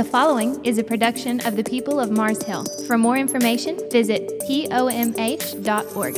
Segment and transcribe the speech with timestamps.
[0.00, 2.64] The following is a production of the people of Mars Hill.
[2.86, 6.16] For more information, visit pomh.org.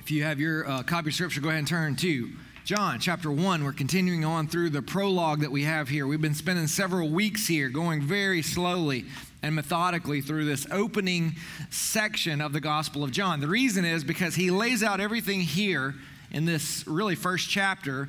[0.00, 2.30] If you have your uh, copy of scripture, go ahead and turn to
[2.64, 3.62] John chapter 1.
[3.62, 6.08] We're continuing on through the prologue that we have here.
[6.08, 9.04] We've been spending several weeks here going very slowly
[9.40, 11.36] and methodically through this opening
[11.70, 13.38] section of the Gospel of John.
[13.38, 15.94] The reason is because he lays out everything here
[16.32, 18.08] in this really first chapter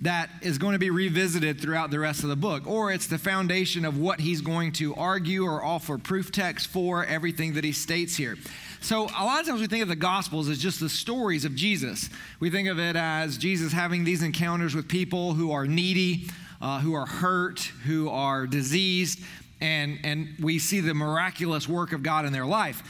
[0.00, 3.18] that is going to be revisited throughout the rest of the book, or it's the
[3.18, 7.72] foundation of what he's going to argue or offer proof text for everything that he
[7.72, 8.36] states here.
[8.82, 11.54] So, a lot of times we think of the Gospels as just the stories of
[11.54, 12.10] Jesus.
[12.40, 16.28] We think of it as Jesus having these encounters with people who are needy,
[16.60, 19.20] uh, who are hurt, who are diseased,
[19.62, 22.82] and, and we see the miraculous work of God in their life.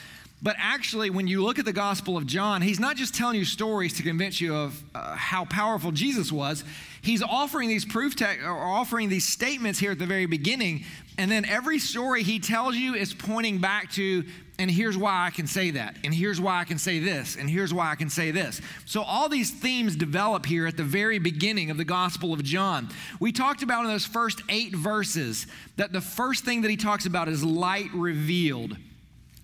[0.43, 3.45] But actually, when you look at the Gospel of John, he's not just telling you
[3.45, 6.63] stories to convince you of uh, how powerful Jesus was.
[7.07, 10.85] He's offering these proof te- or offering these statements here at the very beginning,
[11.17, 14.25] and then every story he tells you is pointing back to,
[14.59, 17.49] and here's why I can say that, and here's why I can say this, and
[17.49, 18.61] here's why I can say this.
[18.87, 22.89] So all these themes develop here at the very beginning of the Gospel of John.
[23.21, 27.07] We talked about in those first eight verses that the first thing that he talks
[27.07, 28.77] about is light revealed.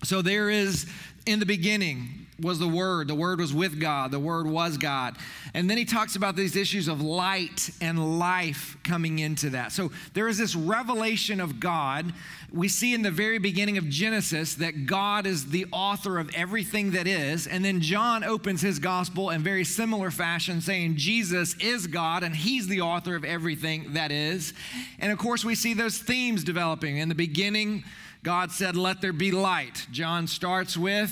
[0.03, 0.85] So there is
[1.25, 3.07] in the beginning was the Word.
[3.07, 4.11] The Word was with God.
[4.11, 5.15] The Word was God.
[5.53, 9.71] And then he talks about these issues of light and life coming into that.
[9.71, 12.13] So there is this revelation of God.
[12.51, 16.91] We see in the very beginning of Genesis that God is the author of everything
[16.91, 17.47] that is.
[17.47, 22.35] And then John opens his gospel in very similar fashion, saying Jesus is God and
[22.35, 24.53] he's the author of everything that is.
[24.99, 26.97] And of course, we see those themes developing.
[26.97, 27.83] In the beginning,
[28.23, 29.85] God said, Let there be light.
[29.91, 31.11] John starts with,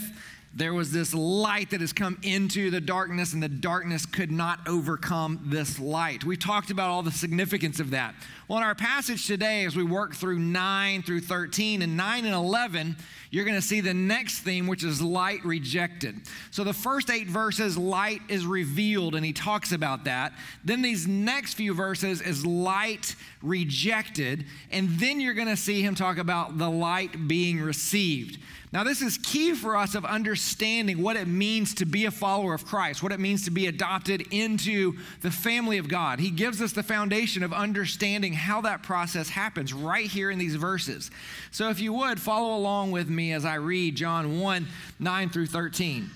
[0.53, 4.59] there was this light that has come into the darkness, and the darkness could not
[4.67, 6.25] overcome this light.
[6.25, 8.16] We talked about all the significance of that.
[8.49, 12.35] Well, in our passage today, as we work through 9 through 13 and 9 and
[12.35, 12.97] 11,
[13.30, 16.20] you're going to see the next theme, which is light rejected.
[16.52, 20.33] So the first eight verses, light is revealed, and he talks about that.
[20.65, 25.95] Then these next few verses is light rejected, and then you're going to see him
[25.95, 28.37] talk about the light being received.
[28.73, 32.54] Now, this is key for us of understanding what it means to be a follower
[32.54, 36.21] of Christ, what it means to be adopted into the family of God.
[36.21, 40.55] He gives us the foundation of understanding how that process happens right here in these
[40.55, 41.11] verses.
[41.52, 44.67] So, if you would, follow along with me as I read John 1
[44.99, 46.09] 9 through 13.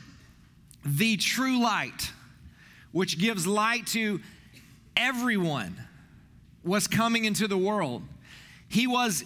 [0.85, 2.13] The true light,
[2.93, 4.21] which gives light to
[4.95, 5.75] everyone,
[6.63, 8.03] was coming into the world.
[8.69, 9.25] He was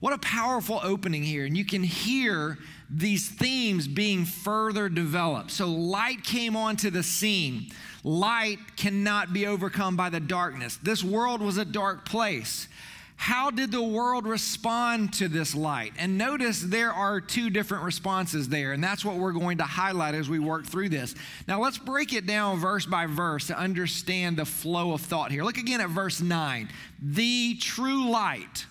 [0.00, 1.44] What a powerful opening here.
[1.46, 2.58] And you can hear
[2.90, 5.50] these themes being further developed.
[5.50, 7.70] So, light came onto the scene.
[8.04, 10.78] Light cannot be overcome by the darkness.
[10.82, 12.68] This world was a dark place.
[13.16, 15.94] How did the world respond to this light?
[15.98, 20.14] And notice there are two different responses there, and that's what we're going to highlight
[20.14, 21.14] as we work through this.
[21.48, 25.44] Now, let's break it down verse by verse to understand the flow of thought here.
[25.44, 26.68] Look again at verse 9.
[27.02, 28.66] The true light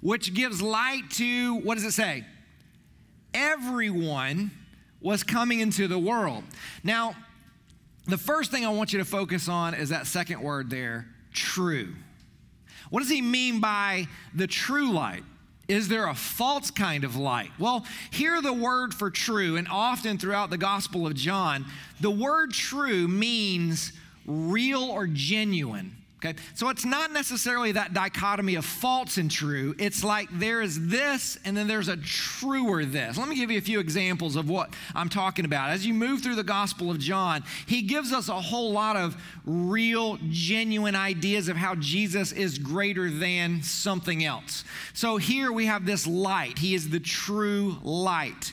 [0.00, 2.24] which gives light to, what does it say?
[3.34, 4.50] Everyone
[5.00, 6.44] was coming into the world.
[6.82, 7.14] Now,
[8.06, 11.94] the first thing I want you to focus on is that second word there, true.
[12.90, 15.24] What does he mean by the true light?
[15.68, 17.50] Is there a false kind of light?
[17.58, 21.66] Well, hear the word for true, and often throughout the Gospel of John,
[22.00, 23.92] the word true means
[24.24, 25.97] real or genuine.
[26.18, 29.76] Okay, so it's not necessarily that dichotomy of false and true.
[29.78, 33.16] It's like there is this and then there's a truer this.
[33.16, 35.70] Let me give you a few examples of what I'm talking about.
[35.70, 39.16] As you move through the Gospel of John, he gives us a whole lot of
[39.44, 44.64] real, genuine ideas of how Jesus is greater than something else.
[44.94, 48.52] So here we have this light, he is the true light.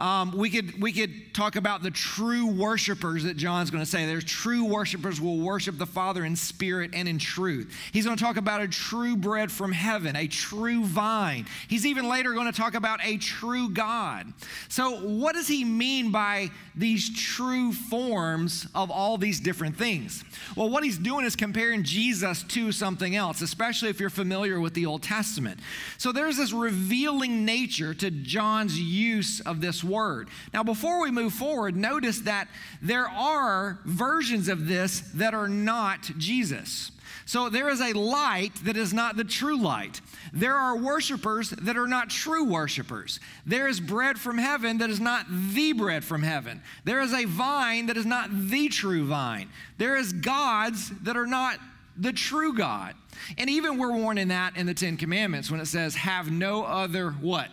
[0.00, 4.06] Um, we, could, we could talk about the true worshipers that John's going to say.
[4.06, 7.72] There's true worshipers will worship the Father in spirit and in truth.
[7.92, 11.46] He's going to talk about a true bread from heaven, a true vine.
[11.68, 14.26] He's even later going to talk about a true God.
[14.68, 20.24] So, what does he mean by these true forms of all these different things.
[20.56, 24.74] Well, what he's doing is comparing Jesus to something else, especially if you're familiar with
[24.74, 25.60] the Old Testament.
[25.98, 30.28] So there's this revealing nature to John's use of this word.
[30.54, 32.48] Now, before we move forward, notice that
[32.80, 36.92] there are versions of this that are not Jesus.
[37.26, 40.00] So there is a light that is not the true light.
[40.32, 43.20] There are worshipers that are not true worshipers.
[43.46, 46.60] There is bread from heaven that is not the bread from heaven.
[46.84, 49.48] There is a vine that is not the true vine.
[49.78, 51.58] There is gods that are not
[51.96, 52.94] the true God.
[53.38, 56.64] And even we're warned in that in the Ten Commandments when it says, have no
[56.64, 57.48] other what?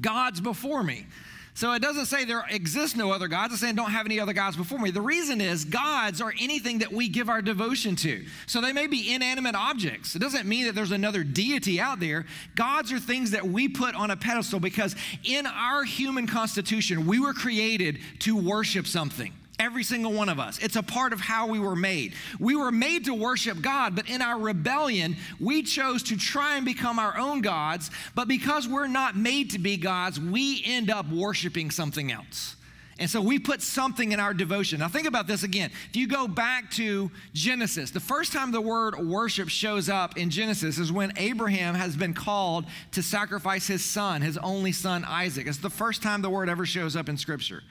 [0.00, 1.06] Gods before me.
[1.56, 3.52] So it doesn't say there exists no other gods.
[3.52, 4.90] It's saying don't have any other gods before me.
[4.90, 8.24] The reason is gods are anything that we give our devotion to.
[8.46, 10.16] So they may be inanimate objects.
[10.16, 12.26] It doesn't mean that there's another deity out there.
[12.56, 17.20] Gods are things that we put on a pedestal because in our human constitution, we
[17.20, 19.32] were created to worship something.
[19.58, 20.58] Every single one of us.
[20.58, 22.14] It's a part of how we were made.
[22.40, 26.64] We were made to worship God, but in our rebellion, we chose to try and
[26.64, 27.90] become our own gods.
[28.16, 32.56] But because we're not made to be gods, we end up worshiping something else.
[32.98, 34.78] And so we put something in our devotion.
[34.78, 35.70] Now, think about this again.
[35.90, 40.30] If you go back to Genesis, the first time the word worship shows up in
[40.30, 45.48] Genesis is when Abraham has been called to sacrifice his son, his only son, Isaac.
[45.48, 47.62] It's the first time the word ever shows up in Scripture.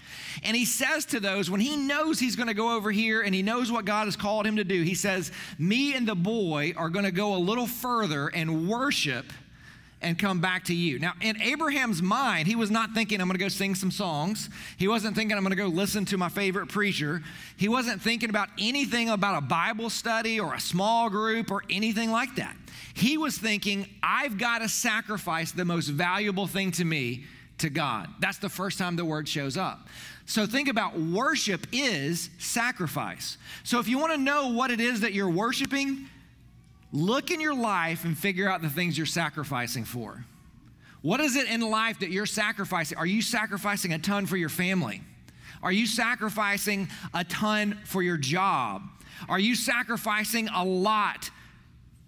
[0.43, 3.33] And he says to those, when he knows he's going to go over here and
[3.33, 6.73] he knows what God has called him to do, he says, Me and the boy
[6.75, 9.25] are going to go a little further and worship
[10.03, 10.99] and come back to you.
[10.99, 14.49] Now, in Abraham's mind, he was not thinking, I'm going to go sing some songs.
[14.77, 17.21] He wasn't thinking, I'm going to go listen to my favorite preacher.
[17.57, 22.11] He wasn't thinking about anything about a Bible study or a small group or anything
[22.11, 22.55] like that.
[22.93, 27.25] He was thinking, I've got to sacrifice the most valuable thing to me
[27.59, 28.09] to God.
[28.19, 29.87] That's the first time the word shows up.
[30.25, 33.37] So think about worship is sacrifice.
[33.63, 36.09] So if you want to know what it is that you're worshiping,
[36.93, 40.23] Look in your life and figure out the things you're sacrificing for.
[41.01, 42.97] What is it in life that you're sacrificing?
[42.97, 45.01] Are you sacrificing a ton for your family?
[45.63, 48.83] Are you sacrificing a ton for your job?
[49.27, 51.29] Are you sacrificing a lot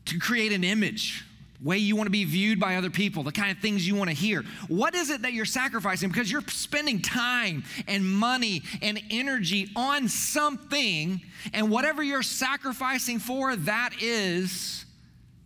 [0.05, 1.25] to create an image?
[1.65, 4.09] Way you want to be viewed by other people, the kind of things you want
[4.09, 4.43] to hear.
[4.67, 6.09] What is it that you're sacrificing?
[6.09, 11.19] Because you're spending time and money and energy on something,
[11.53, 14.85] and whatever you're sacrificing for, that is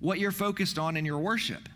[0.02, 1.70] what you're focused on in your worship.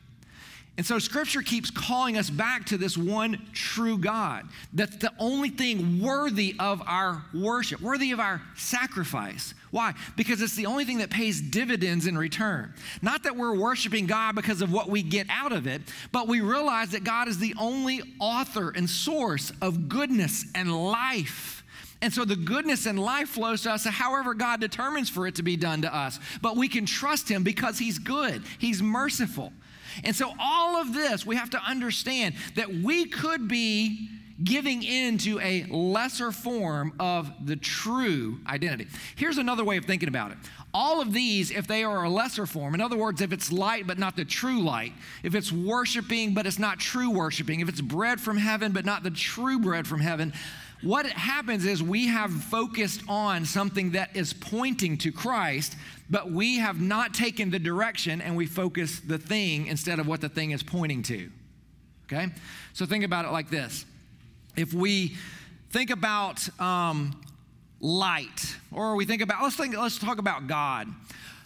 [0.75, 4.47] And so scripture keeps calling us back to this one true God.
[4.73, 9.53] That's the only thing worthy of our worship, worthy of our sacrifice.
[9.69, 9.93] Why?
[10.15, 12.73] Because it's the only thing that pays dividends in return.
[13.03, 16.41] Not that we're worshiping God because of what we get out of it, but we
[16.41, 21.63] realize that God is the only author and source of goodness and life.
[22.01, 25.43] And so the goodness and life flows to us however God determines for it to
[25.43, 26.19] be done to us.
[26.41, 29.53] But we can trust Him because He's good, He's merciful.
[30.04, 34.10] And so, all of this, we have to understand that we could be
[34.44, 38.88] giving in to a lesser form of the true identity.
[39.16, 40.38] Here's another way of thinking about it.
[40.74, 43.86] All of these, if they are a lesser form, in other words, if it's light
[43.86, 47.81] but not the true light, if it's worshiping but it's not true worshiping, if it's
[47.81, 50.34] bread from heaven but not the true bread from heaven,
[50.83, 55.75] what happens is we have focused on something that is pointing to Christ,
[56.09, 60.19] but we have not taken the direction and we focus the thing instead of what
[60.21, 61.30] the thing is pointing to.
[62.06, 62.28] Okay?
[62.73, 63.85] So think about it like this.
[64.57, 65.16] If we
[65.71, 67.19] think about um,
[67.80, 70.87] light, or we think about, let's think, let's talk about God.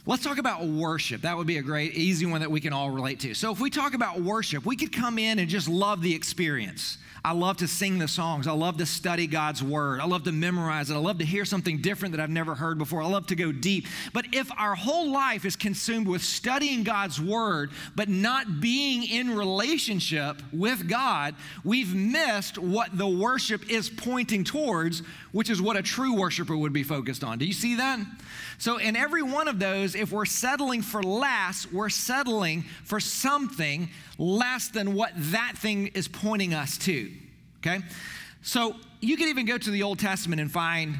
[0.08, 1.24] Let's talk about worship.
[1.24, 3.34] That would be a great, easy one that we can all relate to.
[3.34, 6.98] So, if we talk about worship, we could come in and just love the experience.
[7.26, 8.48] I love to sing the songs.
[8.48, 10.00] I love to study God's word.
[10.00, 10.94] I love to memorize it.
[10.94, 13.02] I love to hear something different that I've never heard before.
[13.02, 13.86] I love to go deep.
[14.14, 19.36] But if our whole life is consumed with studying God's word, but not being in
[19.36, 21.36] relationship with God,
[21.66, 26.72] we've missed what the worship is pointing towards, which is what a true worshiper would
[26.72, 27.40] be focused on.
[27.40, 28.00] Do you see that?
[28.60, 33.90] So, in every one of those, if we're settling for less, we're settling for something
[34.18, 37.12] less than what that thing is pointing us to.
[37.60, 37.84] Okay?
[38.42, 40.98] So, you can even go to the Old Testament and find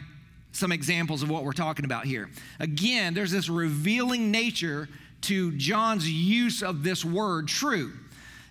[0.52, 2.30] some examples of what we're talking about here.
[2.60, 4.88] Again, there's this revealing nature
[5.22, 7.92] to John's use of this word true.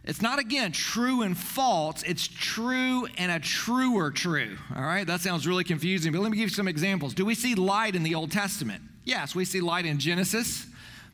[0.05, 2.03] It's not, again, true and false.
[2.05, 4.57] It's true and a truer true.
[4.75, 5.07] All right?
[5.07, 7.13] That sounds really confusing, but let me give you some examples.
[7.15, 8.83] Do we see light in the Old Testament?
[9.07, 10.67] Yes, we see light in Genesis,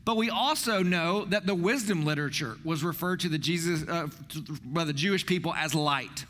[0.05, 4.07] But we also know that the wisdom literature was referred to the Jesus uh,
[4.65, 6.25] by the Jewish people as light.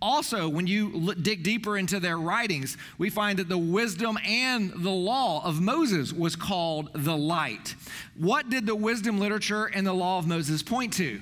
[0.00, 4.90] Also, when you dig deeper into their writings, we find that the wisdom and the
[4.90, 7.74] law of Moses was called the light.
[8.16, 11.20] What did the wisdom literature and the law of Moses point to?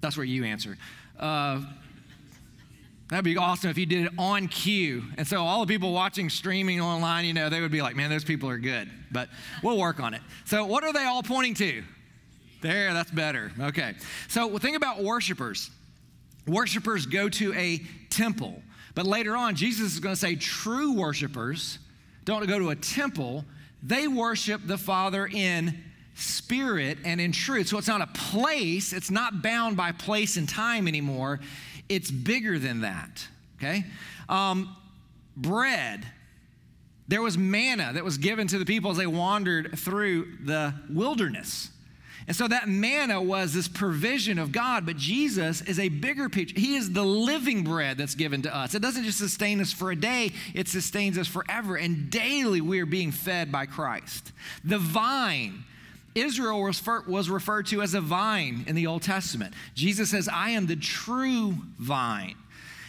[0.00, 0.76] That's where you answer.
[1.18, 1.62] Uh,
[3.14, 5.04] That'd be awesome if you did it on cue.
[5.16, 8.10] And so all the people watching streaming online, you know, they would be like, man,
[8.10, 8.90] those people are good.
[9.12, 9.28] But
[9.62, 10.20] we'll work on it.
[10.46, 11.84] So what are they all pointing to?
[12.60, 13.52] There, that's better.
[13.60, 13.94] Okay.
[14.26, 15.70] So think about worshipers.
[16.48, 18.60] Worshipers go to a temple.
[18.96, 21.78] But later on, Jesus is going to say true worshipers
[22.24, 23.44] don't go to a temple,
[23.80, 25.84] they worship the Father in
[26.16, 27.68] spirit and in truth.
[27.68, 31.38] So it's not a place, it's not bound by place and time anymore.
[31.88, 33.26] It's bigger than that,
[33.58, 33.84] okay?
[34.28, 34.74] Um,
[35.36, 36.06] bread.
[37.06, 41.70] There was manna that was given to the people as they wandered through the wilderness.
[42.26, 46.58] And so that manna was this provision of God, but Jesus is a bigger picture.
[46.58, 48.74] He is the living bread that's given to us.
[48.74, 51.76] It doesn't just sustain us for a day, it sustains us forever.
[51.76, 54.32] And daily we are being fed by Christ.
[54.64, 55.64] The vine
[56.14, 59.54] Israel was, referred to as a vine in the Old Testament.
[59.74, 62.36] Jesus says, I am the true vine.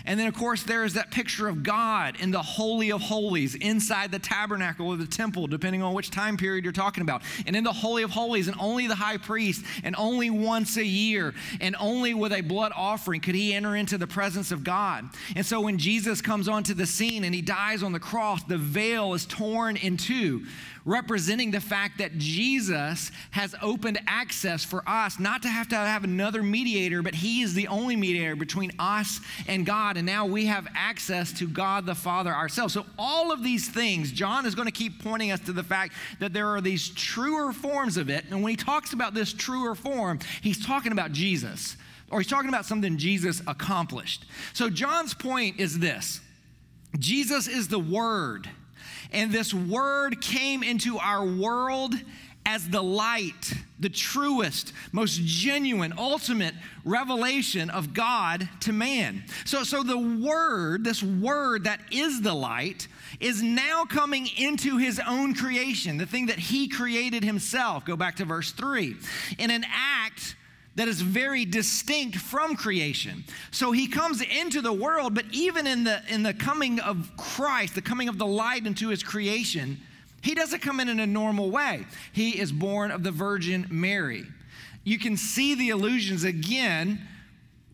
[0.07, 3.55] And then, of course, there is that picture of God in the Holy of Holies
[3.55, 7.23] inside the tabernacle or the temple, depending on which time period you're talking about.
[7.47, 10.85] And in the Holy of Holies, and only the high priest, and only once a
[10.85, 15.09] year, and only with a blood offering could he enter into the presence of God.
[15.35, 18.59] And so when Jesus comes onto the scene and he dies on the cross, the
[18.59, 20.45] veil is torn in two
[20.85, 26.03] representing the fact that Jesus has opened access for us not to have to have
[26.03, 29.97] another mediator, but He is the only mediator between us and God.
[29.97, 32.73] And now we have access to God the Father ourselves.
[32.73, 35.93] So, all of these things, John is going to keep pointing us to the fact
[36.19, 38.25] that there are these truer forms of it.
[38.29, 41.77] And when he talks about this truer form, he's talking about Jesus,
[42.11, 44.25] or he's talking about something Jesus accomplished.
[44.53, 46.21] So, John's point is this
[46.99, 48.49] Jesus is the Word.
[49.15, 51.95] And this word came into our world
[52.45, 56.53] as the light, the truest, most genuine, ultimate
[56.83, 59.23] revelation of God to man.
[59.45, 62.89] So, so the word, this word that is the light,
[63.21, 67.85] is now coming into his own creation, the thing that he created himself.
[67.85, 68.97] Go back to verse 3.
[69.39, 70.35] In an act
[70.75, 73.23] that is very distinct from creation.
[73.51, 77.75] So he comes into the world, but even in the in the coming of Christ,
[77.75, 79.79] the coming of the light into his creation,
[80.21, 81.85] he doesn't come in in a normal way.
[82.11, 84.25] He is born of the Virgin Mary.
[84.83, 87.07] You can see the illusions again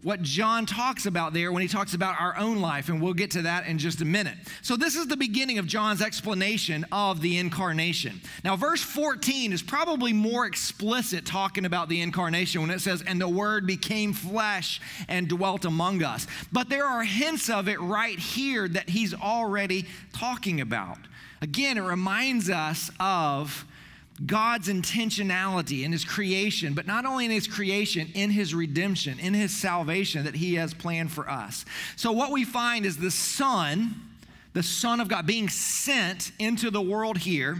[0.03, 3.31] what John talks about there when he talks about our own life, and we'll get
[3.31, 4.35] to that in just a minute.
[4.61, 8.21] So, this is the beginning of John's explanation of the incarnation.
[8.43, 13.21] Now, verse 14 is probably more explicit talking about the incarnation when it says, And
[13.21, 16.25] the Word became flesh and dwelt among us.
[16.51, 20.97] But there are hints of it right here that he's already talking about.
[21.41, 23.65] Again, it reminds us of
[24.25, 29.33] God's intentionality in his creation, but not only in his creation, in his redemption, in
[29.33, 31.65] his salvation that he has planned for us.
[31.95, 34.10] So, what we find is the Son
[34.53, 37.57] the Son of God, being sent into the world here,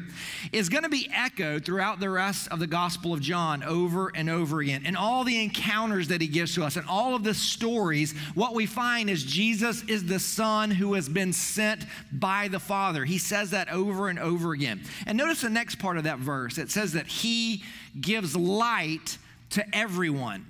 [0.51, 4.29] is going to be echoed throughout the rest of the Gospel of John over and
[4.29, 4.83] over again.
[4.85, 8.53] And all the encounters that he gives to us and all of the stories, what
[8.53, 13.05] we find is Jesus is the Son who has been sent by the Father.
[13.05, 14.81] He says that over and over again.
[15.07, 17.63] And notice the next part of that verse it says that he
[17.99, 19.17] gives light
[19.51, 20.45] to everyone.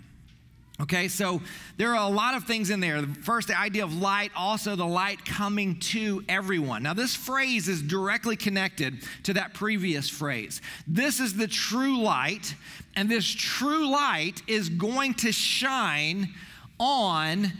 [0.81, 1.41] Okay, so
[1.77, 3.03] there are a lot of things in there.
[3.03, 6.81] First, the idea of light, also the light coming to everyone.
[6.81, 10.59] Now, this phrase is directly connected to that previous phrase.
[10.88, 12.55] This is the true light,
[12.95, 16.33] and this true light is going to shine
[16.79, 17.53] on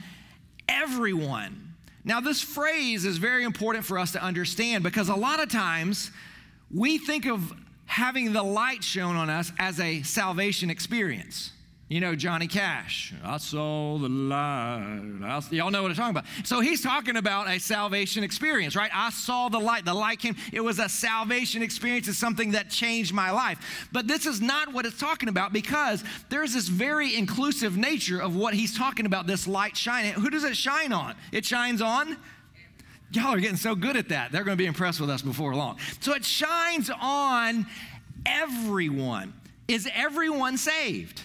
[0.67, 1.75] everyone.
[2.03, 6.09] Now, this phrase is very important for us to understand because a lot of times
[6.73, 7.53] we think of
[7.85, 11.51] having the light shown on us as a salvation experience.
[11.91, 13.13] You know Johnny Cash.
[13.21, 15.43] I saw the light.
[15.51, 16.24] y'all know what I'm talking about.
[16.45, 18.89] So he's talking about a salvation experience, right?
[18.93, 19.83] I saw the light.
[19.83, 20.38] The light came.
[20.53, 22.07] It was a salvation experience.
[22.07, 23.89] It's something that changed my life.
[23.91, 28.38] But this is not what it's talking about because there's this very inclusive nature of
[28.38, 29.27] what he's talking about.
[29.27, 30.13] This light shining.
[30.13, 31.15] Who does it shine on?
[31.33, 32.15] It shines on.
[33.12, 34.31] Y'all are getting so good at that.
[34.31, 35.77] They're going to be impressed with us before long.
[36.00, 37.65] So it shines on
[38.25, 39.33] everyone.
[39.67, 41.24] Is everyone saved?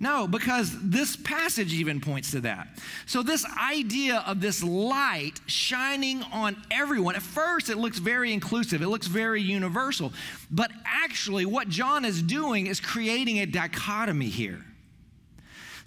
[0.00, 2.68] No, because this passage even points to that.
[3.06, 8.80] So, this idea of this light shining on everyone, at first it looks very inclusive,
[8.80, 10.12] it looks very universal.
[10.50, 14.64] But actually, what John is doing is creating a dichotomy here.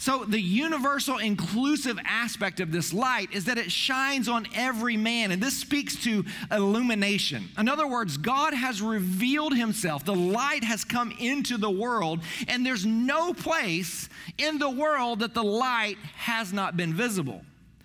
[0.02, 5.30] So, the universal inclusive aspect of this light is that it shines on every man,
[5.30, 7.50] and this speaks to illumination.
[7.56, 10.04] In other words, God has revealed himself.
[10.04, 15.36] The light has come into the world, and there's no place in the world that
[15.36, 17.44] the light has not been visible.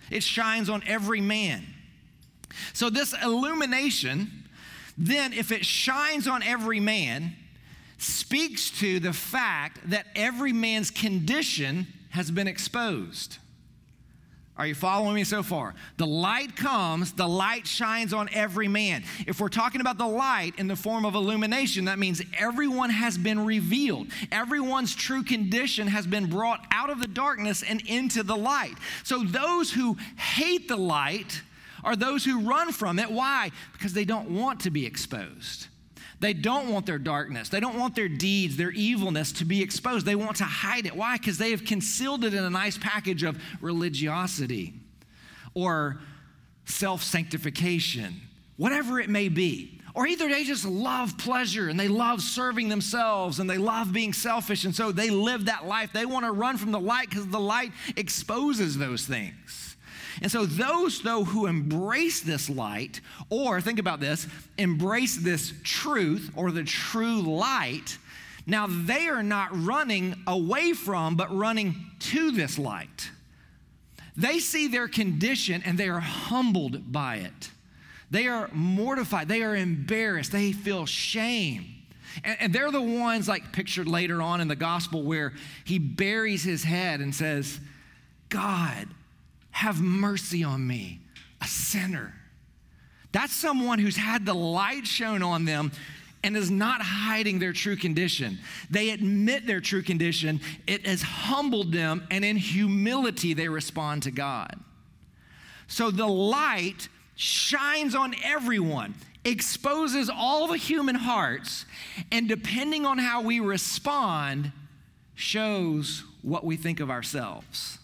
[0.09, 1.67] It shines on every man.
[2.73, 4.49] So, this illumination,
[4.97, 7.35] then, if it shines on every man,
[7.99, 11.85] speaks to the fact that every man's condition
[12.17, 13.37] has been exposed.
[14.57, 15.75] Are you following me so far?
[15.97, 19.03] The light comes, the light shines on every man.
[19.27, 23.19] If we're talking about the light in the form of illumination, that means everyone has
[23.19, 24.07] been revealed.
[24.31, 28.73] Everyone's true condition has been brought out of the darkness and into the light.
[29.03, 31.43] So those who hate the light
[31.83, 33.11] are those who run from it.
[33.11, 33.51] Why?
[33.73, 35.67] Because they don't want to be exposed.
[36.19, 37.49] They don't want their darkness.
[37.49, 40.05] They don't want their deeds, their evilness to be exposed.
[40.05, 40.95] They want to hide it.
[40.95, 41.17] Why?
[41.17, 44.73] Because they have concealed it in a nice package of religiosity
[45.53, 45.99] or
[46.65, 48.21] self sanctification,
[48.57, 49.79] whatever it may be.
[49.93, 54.13] Or either they just love pleasure and they love serving themselves and they love being
[54.13, 55.91] selfish, and so they live that life.
[55.91, 59.66] They want to run from the light because the light exposes those things.
[60.21, 66.31] And so, those, though, who embrace this light, or think about this, embrace this truth
[66.35, 67.97] or the true light,
[68.45, 73.11] now they are not running away from, but running to this light.
[74.15, 77.51] They see their condition and they are humbled by it.
[78.09, 79.27] They are mortified.
[79.27, 80.31] They are embarrassed.
[80.31, 81.65] They feel shame.
[82.23, 85.33] And, and, they're the ones, like pictured later on in the gospel, where
[85.65, 87.59] he buries his head and says,
[88.29, 88.87] God,
[89.57, 90.99] have mercy on me,
[91.41, 92.13] a sinner.
[93.11, 95.71] That's someone who's had the light shown on them
[96.23, 98.37] and is not hiding their true condition.
[98.69, 104.11] They admit their true condition, it has humbled them, and in humility they respond to
[104.11, 104.59] God.
[105.65, 108.93] So the light shines on everyone,
[109.25, 111.65] exposes all the human hearts,
[112.11, 114.51] and depending on how we respond,
[115.15, 117.79] shows what we think of ourselves,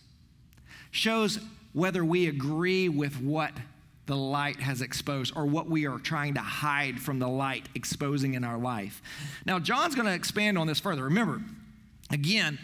[0.91, 1.39] shows
[1.73, 3.51] whether we agree with what
[4.05, 8.33] the light has exposed or what we are trying to hide from the light exposing
[8.33, 9.01] in our life.
[9.45, 11.05] Now, John's going to expand on this further.
[11.05, 11.41] Remember,
[12.11, 12.59] again,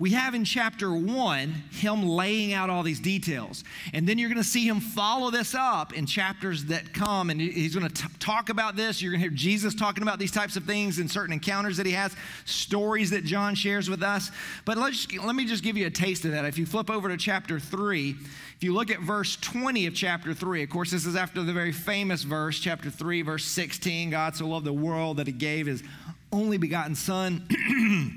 [0.00, 3.62] we have in chapter one him laying out all these details.
[3.92, 7.28] And then you're going to see him follow this up in chapters that come.
[7.28, 9.02] And he's going to talk about this.
[9.02, 11.84] You're going to hear Jesus talking about these types of things in certain encounters that
[11.84, 14.30] he has, stories that John shares with us.
[14.64, 16.46] But let's, let me just give you a taste of that.
[16.46, 18.16] If you flip over to chapter three,
[18.56, 21.52] if you look at verse 20 of chapter 3, of course, this is after the
[21.52, 25.66] very famous verse, chapter 3, verse 16 God so loved the world that he gave
[25.66, 25.82] his
[26.32, 27.46] only begotten Son.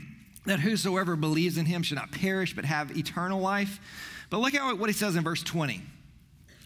[0.46, 3.80] that whosoever believes in him should not perish but have eternal life.
[4.30, 5.82] But look at what he says in verse 20.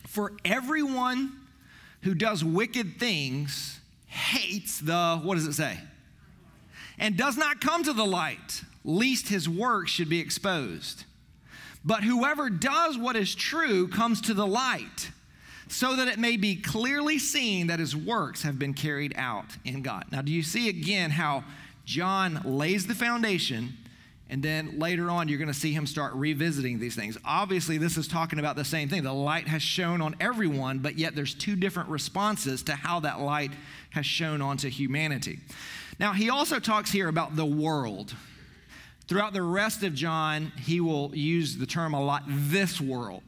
[0.07, 1.33] For everyone
[2.01, 5.77] who does wicked things hates the, what does it say?
[6.97, 11.03] And does not come to the light, lest his work should be exposed.
[11.85, 15.11] But whoever does what is true comes to the light,
[15.67, 19.81] so that it may be clearly seen that his works have been carried out in
[19.81, 20.05] God.
[20.11, 21.43] Now, do you see again how
[21.88, 23.78] John lays the foundation,
[24.30, 27.17] and then later on, you're going to see him start revisiting these things.
[27.23, 29.04] Obviously, this is talking about the same thing.
[29.04, 33.21] The light has shone on everyone, but yet there's two different responses to how that
[33.21, 33.52] light
[33.91, 35.39] has shone onto humanity.
[35.97, 38.13] Now, he also talks here about the world.
[39.08, 43.23] Throughout the rest of John, he will use the term a lot this world.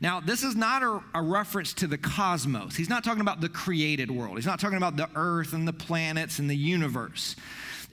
[0.00, 2.76] Now, this is not a, a, reference to the cosmos.
[2.76, 4.36] He's not talking about the created world.
[4.36, 7.34] He's not talking about the earth and the planets and the universe.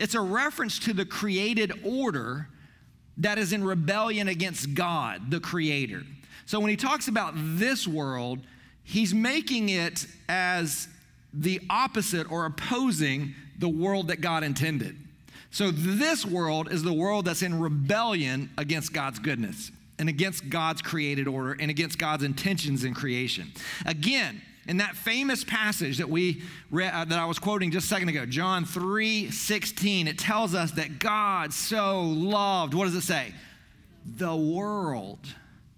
[0.02, 2.48] It's a reference to the created order
[3.18, 6.02] that is in rebellion against God, the creator.
[6.48, 8.40] So when he talks about this world,
[8.84, 10.88] he's making it as
[11.32, 14.98] the opposite or opposing the world that God intended.
[15.52, 20.82] So this world is the world that's in rebellion against God's goodness and against God's
[20.82, 23.52] created order and against God's intentions in creation.
[23.86, 26.42] Again, in that famous passage that we
[26.74, 30.72] uh, that I was quoting just a second ago, John 3 16, it tells us
[30.72, 33.34] that God so loved, what does it say?
[34.06, 35.20] The world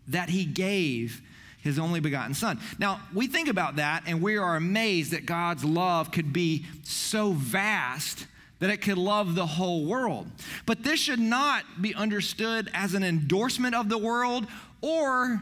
[0.07, 1.21] that he gave
[1.61, 2.59] his only begotten son.
[2.77, 7.31] Now, we think about that and we are amazed that God's love could be so
[7.31, 8.27] vast
[8.59, 10.27] that it could love the whole world.
[10.65, 14.47] But this should not be understood as an endorsement of the world,
[14.81, 15.41] or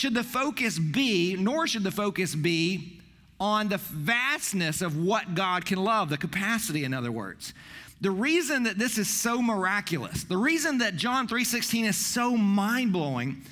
[0.00, 2.98] should the focus be, nor should the focus be
[3.38, 7.52] on the vastness of what God can love, the capacity, in other words.
[8.00, 13.42] The reason that this is so miraculous, the reason that John 3:16 is so mind-blowing,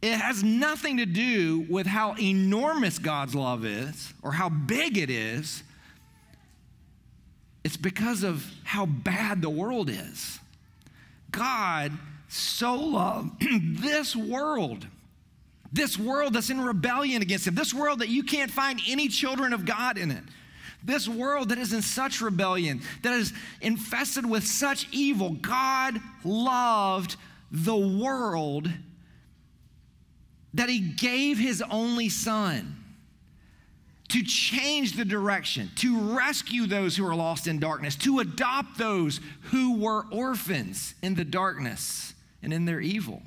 [0.00, 5.10] it has nothing to do with how enormous God's love is or how big it
[5.10, 5.64] is.
[7.64, 10.38] It's because of how bad the world is.
[11.32, 11.90] God
[12.28, 13.40] so loved
[13.80, 14.86] this world,
[15.74, 19.52] this world that's in rebellion against Him, this world that you can't find any children
[19.52, 20.22] of God in it,
[20.84, 25.30] this world that is in such rebellion, that is infested with such evil.
[25.30, 27.16] God loved
[27.50, 28.70] the world
[30.54, 32.76] that He gave His only Son
[34.10, 39.18] to change the direction, to rescue those who are lost in darkness, to adopt those
[39.50, 43.22] who were orphans in the darkness and in their evil.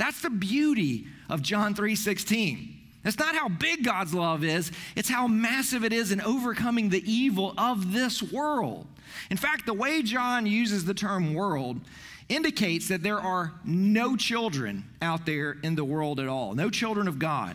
[0.00, 2.74] That's the beauty of John 3:16.
[3.04, 7.04] It's not how big God's love is, it's how massive it is in overcoming the
[7.10, 8.86] evil of this world.
[9.28, 11.82] In fact, the way John uses the term world
[12.30, 17.06] indicates that there are no children out there in the world at all, no children
[17.06, 17.54] of God.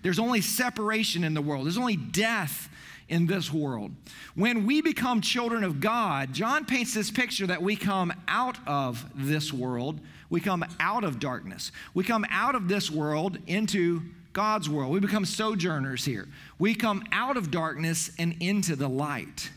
[0.00, 2.70] There's only separation in the world, there's only death
[3.10, 3.94] in this world.
[4.34, 9.04] When we become children of God, John paints this picture that we come out of
[9.14, 10.00] this world,
[10.32, 14.00] we come out of darkness, we come out of this world into
[14.32, 14.90] God's world.
[14.90, 16.26] We become sojourners here.
[16.58, 19.50] We come out of darkness and into the light.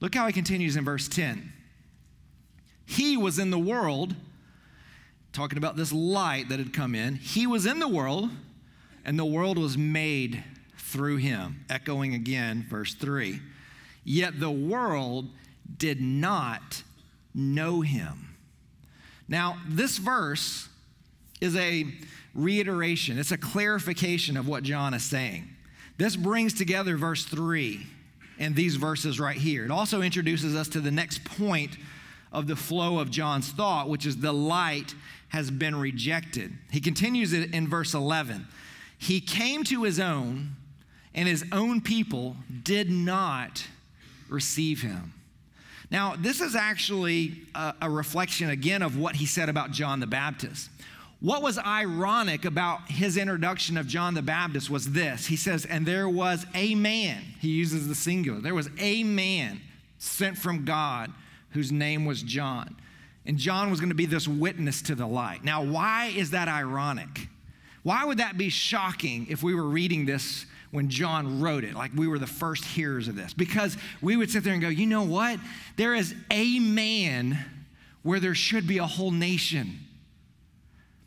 [0.00, 1.52] Look how he continues in verse 10.
[2.86, 4.14] He was in the world,
[5.34, 7.16] talking about this light that had come in.
[7.16, 8.30] He was in the world
[9.04, 10.42] and the world was made
[10.78, 11.66] through him.
[11.68, 13.38] Echoing again, verse 3.
[14.02, 15.28] Yet the world
[15.76, 16.84] did not
[17.34, 18.31] know him.
[19.32, 20.68] Now, this verse
[21.40, 21.86] is a
[22.34, 25.48] reiteration, it's a clarification of what John is saying.
[25.96, 27.86] This brings together verse 3
[28.38, 29.64] and these verses right here.
[29.64, 31.78] It also introduces us to the next point
[32.30, 34.94] of the flow of John's thought, which is the light
[35.30, 36.52] has been rejected.
[36.70, 38.46] He continues it in verse 11.
[38.98, 40.56] He came to his own,
[41.14, 43.66] and his own people did not
[44.28, 45.14] receive him.
[45.92, 50.06] Now, this is actually a, a, reflection again of what he said about John the
[50.06, 50.70] Baptist.
[51.20, 55.26] What was ironic about his introduction of John the Baptist was this.
[55.26, 59.60] He says, And there was a man, he uses the singular, there was a man
[59.98, 61.12] sent from God
[61.50, 62.74] whose name was John.
[63.26, 65.44] And John was going to be this witness to the light.
[65.44, 67.28] Now, why is that ironic?
[67.82, 71.74] Why would that be shocking if we were reading this when John wrote it?
[71.74, 73.32] Like we were the first hearers of this.
[73.32, 75.38] Because we would sit there and go, you know what?
[75.76, 77.38] There is a man
[78.02, 79.78] where there should be a whole nation.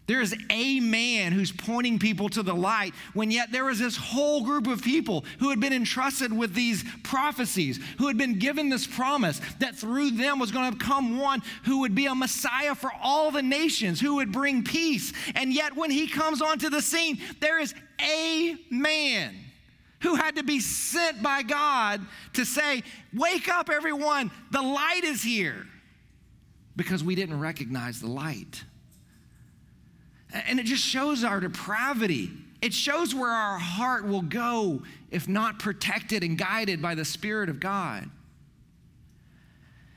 [0.08, 3.98] There is a man who's pointing people to the light, when yet there was this
[3.98, 8.70] whole group of people who had been entrusted with these prophecies, who had been given
[8.70, 12.76] this promise that through them was going to come one who would be a Messiah
[12.76, 15.12] for all the nations, who would bring peace.
[15.34, 19.34] And yet, when he comes onto the scene, there is a man
[20.06, 22.00] who had to be sent by God
[22.34, 25.66] to say, Wake up, everyone, the light is here,
[26.76, 28.64] because we didn't recognize the light.
[30.32, 32.30] And it just shows our depravity.
[32.62, 37.50] It shows where our heart will go if not protected and guided by the Spirit
[37.50, 38.08] of God.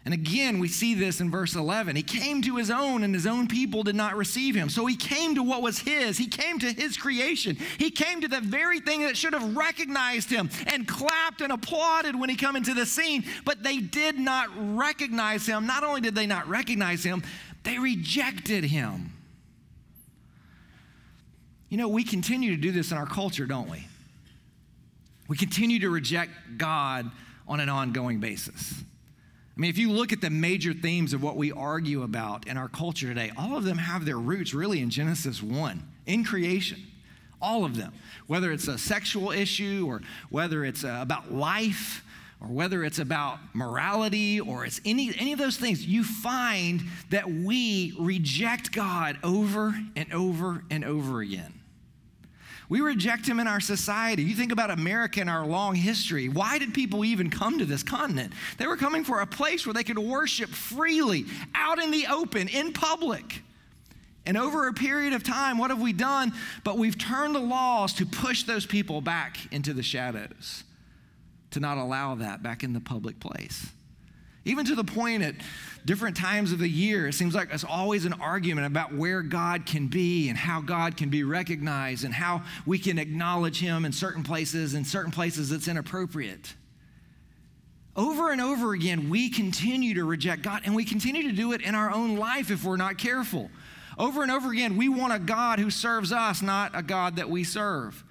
[0.09, 1.95] And again, we see this in verse 11.
[1.95, 4.71] He came to his own, and his own people did not receive him.
[4.71, 6.17] So he came to what was his.
[6.17, 7.59] He came to his creation.
[7.77, 12.19] He came to the very thing that should have recognized him and clapped and applauded
[12.19, 13.23] when he come into the scene.
[13.45, 15.67] But they did not recognize him.
[15.67, 17.23] Not only did they not recognize him,
[17.63, 19.13] they rejected him.
[21.69, 23.87] You know, we continue to do this in our culture, don't we?
[25.29, 27.11] We continue to reject God
[27.47, 28.73] on an ongoing basis.
[29.59, 32.57] I mean, if you look at the major themes of what we argue about in
[32.57, 36.81] our culture today, all of them have their roots really in Genesis 1, in creation.
[37.43, 37.93] All of them.
[38.29, 42.05] Whether it's a sexual issue or whether it's uh, about life
[42.41, 47.29] or whether it's about morality or it's any, any of those things, you find that
[47.29, 51.58] we reject God over and over and over again.
[52.69, 54.23] We reject him in our society.
[54.23, 56.29] You think about America and our long history.
[56.29, 58.35] Why did people even come to this continent?
[58.59, 62.49] They were coming for a place where they could worship freely, out in the open,
[62.49, 63.43] in public.
[64.27, 66.35] And over a period of time, what have we done?
[66.63, 70.65] But we've turned the laws to push those people back into the shadows,
[71.53, 73.71] to not allow that back in the public place.
[74.45, 75.35] Even to the point at
[75.89, 79.65] different times of the year, it seems like it's always an argument about where God
[79.65, 83.93] can be and how God can be recognized and how we can acknowledge Him in
[83.93, 86.53] certain places and certain places it's inappropriate.
[87.97, 91.63] Over and over again, we continue to reject God, and we continue to do it
[91.63, 93.51] in our own life if we're not careful.
[93.97, 97.31] Over and over again, we want a God who serves us, not a God that
[97.31, 98.05] we serve.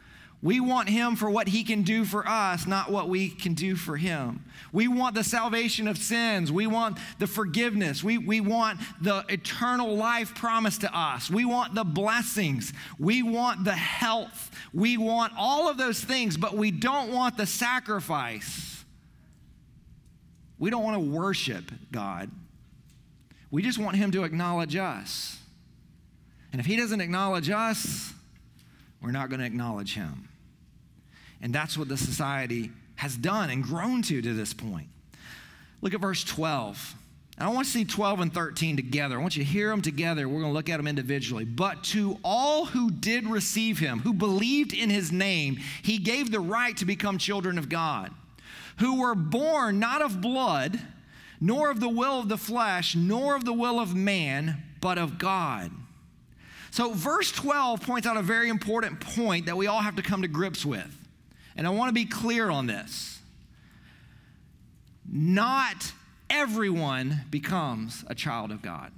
[0.48, 3.76] We want him for what he can do for us, not what we can do
[3.76, 4.46] for him.
[4.72, 6.54] We want the salvation of sins.
[6.54, 8.02] We want the forgiveness.
[8.02, 11.30] We, we want the eternal life promised to us.
[11.30, 12.72] We want the blessings.
[12.98, 14.50] We want the health.
[14.74, 18.86] We want all of those things, but we don't want the sacrifice.
[20.58, 22.32] We don't want to worship God.
[23.52, 25.40] We just want him to acknowledge us.
[26.54, 28.14] And if he doesn't acknowledge us,
[29.02, 30.30] we're not going to acknowledge him.
[31.42, 34.88] And that's what the society has done and grown to to this point.
[35.82, 36.96] Look at verse 12.
[37.38, 39.16] And I want to see 12 and 13 together.
[39.16, 40.28] I want you to hear them together.
[40.28, 41.46] We're going to look at them individually.
[41.46, 46.40] But to all who did receive him, who believed in his name, he gave the
[46.40, 48.12] right to become children of God,
[48.80, 50.80] who were born not of blood,
[51.40, 55.20] nor of the will of the flesh, nor of the will of man, but of
[55.20, 55.72] God.
[56.72, 60.24] So, verse 12 points out a very important point that we all have to come
[60.24, 61.07] to grips with.
[61.58, 63.20] And I want to be clear on this.
[65.12, 65.92] Not
[66.30, 68.92] everyone becomes a child of God.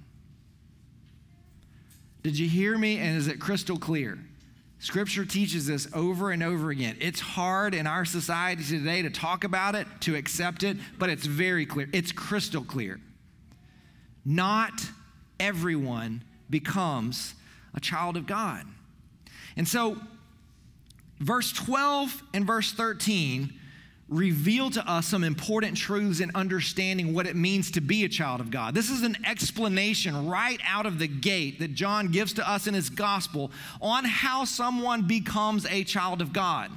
[2.21, 2.97] Did you hear me?
[2.97, 4.19] And is it crystal clear?
[4.79, 6.95] Scripture teaches this over and over again.
[6.99, 11.25] It's hard in our society today to talk about it, to accept it, but it's
[11.25, 11.89] very clear.
[11.91, 12.99] It's crystal clear.
[14.25, 14.85] Not
[15.39, 17.35] everyone becomes
[17.73, 18.65] a child of God.
[19.57, 19.97] And so,
[21.19, 23.53] verse 12 and verse 13
[24.09, 28.41] reveal to us some important truths in understanding what it means to be a child
[28.41, 28.73] of God.
[28.73, 32.73] This is an explanation right out of the gate that John gives to us in
[32.73, 33.51] his gospel
[33.81, 36.71] on how someone becomes a child of God.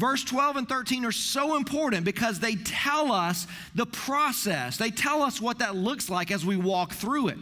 [0.00, 4.78] Verse 12 and 13 are so important because they tell us the process.
[4.78, 7.36] They tell us what that looks like as we walk through it.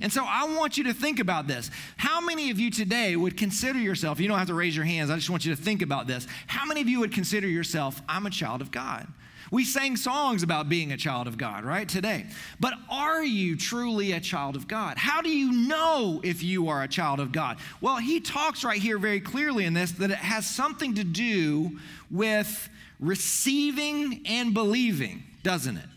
[0.00, 1.70] And so I want you to think about this.
[1.98, 5.10] How many of you today would consider yourself, you don't have to raise your hands,
[5.10, 6.26] I just want you to think about this.
[6.46, 9.06] How many of you would consider yourself, I'm a child of God?
[9.50, 12.26] We sang songs about being a child of God, right, today.
[12.60, 14.96] But are you truly a child of God?
[14.96, 17.58] How do you know if you are a child of God?
[17.80, 21.78] Well, he talks right here very clearly in this that it has something to do
[22.10, 22.68] with
[23.00, 25.88] receiving and believing, doesn't it?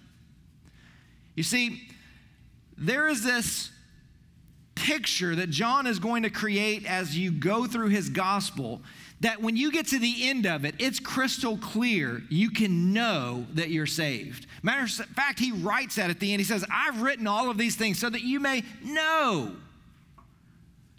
[1.35, 1.89] You see,
[2.77, 3.69] there is this
[4.73, 8.81] picture that John is going to create as you go through his gospel
[9.23, 12.21] that when you get to the end of it, it's crystal clear.
[12.29, 14.47] You can know that you're saved.
[14.61, 16.41] Matter of fact, he writes that at the end.
[16.41, 19.53] He says, I've written all of these things so that you may know.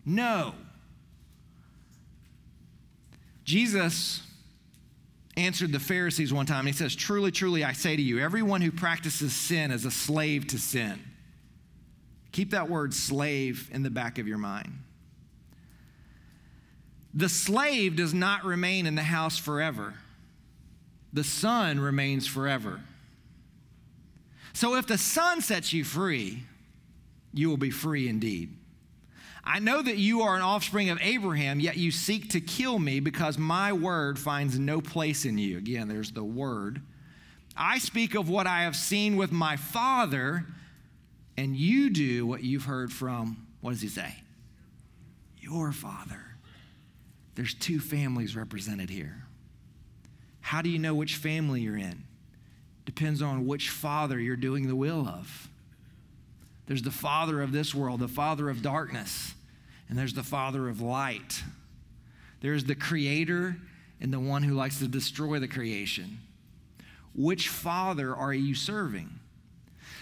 [0.06, 0.54] Know.
[3.44, 4.22] Jesus
[5.36, 6.64] answered the Pharisees one time.
[6.64, 10.46] He says, Truly, truly, I say to you, everyone who practices sin is a slave
[10.48, 10.98] to sin.
[12.32, 14.72] Keep that word slave in the back of your mind.
[17.14, 19.94] The slave does not remain in the house forever,
[21.12, 22.80] the son remains forever.
[24.52, 26.44] So if the son sets you free,
[27.32, 28.56] you will be free indeed.
[29.44, 33.00] I know that you are an offspring of Abraham, yet you seek to kill me
[33.00, 35.58] because my word finds no place in you.
[35.58, 36.80] Again, there's the word.
[37.56, 40.46] I speak of what I have seen with my father
[41.36, 44.14] and you do what you've heard from, what does he say?
[45.38, 46.23] Your father.
[47.34, 49.24] There's two families represented here.
[50.40, 52.04] How do you know which family you're in?
[52.84, 55.48] Depends on which father you're doing the will of.
[56.66, 59.34] There's the father of this world, the father of darkness,
[59.88, 61.42] and there's the father of light.
[62.40, 63.56] There's the creator
[64.00, 66.18] and the one who likes to destroy the creation.
[67.14, 69.08] Which father are you serving?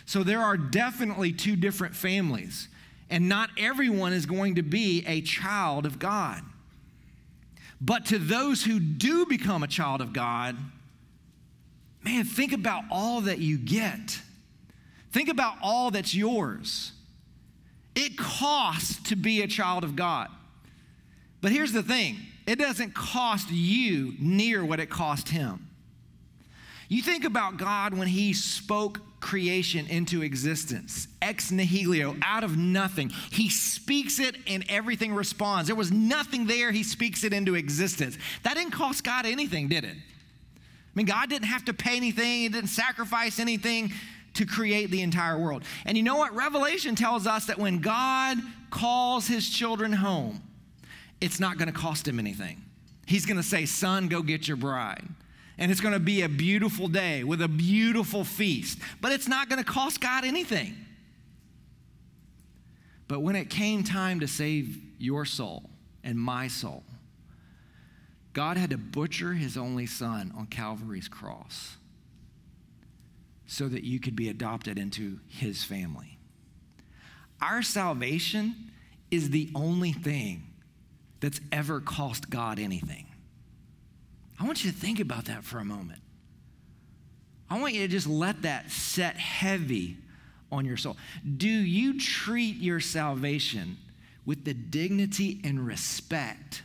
[0.06, 2.68] So there are definitely two different families,
[3.08, 6.42] and not everyone is going to be a child of God.
[7.84, 10.56] But to those who do become a child of God,
[12.04, 14.20] man, think about all that you get.
[15.10, 16.92] Think about all that's yours.
[17.96, 20.30] It costs to be a child of God.
[21.40, 25.68] But here's the thing it doesn't cost you near what it cost him.
[26.88, 33.08] You think about God when he spoke creation into existence, ex nihilo, out of nothing.
[33.30, 35.68] He speaks it and everything responds.
[35.68, 38.18] There was nothing there, he speaks it into existence.
[38.42, 39.96] That didn't cost God anything, did it?
[39.96, 43.92] I mean, God didn't have to pay anything, he didn't sacrifice anything.
[44.34, 45.62] to create the entire world.
[45.84, 46.34] And you know what?
[46.34, 48.38] Revelation tells us that when God
[48.70, 50.42] calls his children home,
[51.20, 52.64] it's not going to cost him anything.
[53.04, 55.06] He's going to say, Son, go get your bride.
[55.58, 58.78] And it's going to be a beautiful day with a beautiful feast.
[59.00, 60.76] But it's not going to cost God anything.
[63.08, 65.68] But when it came time to save your soul
[66.02, 66.82] and my soul,
[68.32, 71.76] God had to butcher his only son on Calvary's cross
[73.46, 76.16] so that you could be adopted into his family.
[77.42, 78.72] Our salvation
[79.10, 80.44] is the only thing
[81.20, 83.11] that's ever cost God anything.
[84.42, 86.00] I want you to think about that for a moment.
[87.48, 89.98] I want you to just let that set heavy
[90.50, 90.96] on your soul.
[91.36, 93.76] Do you treat your salvation
[94.26, 96.64] with the dignity and respect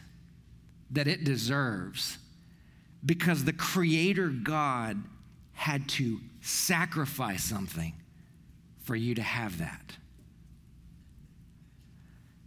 [0.89, 2.17] that it deserves?
[3.05, 5.03] Because the Creator God
[5.53, 7.93] had to sacrifice something
[8.81, 9.97] for you to have that.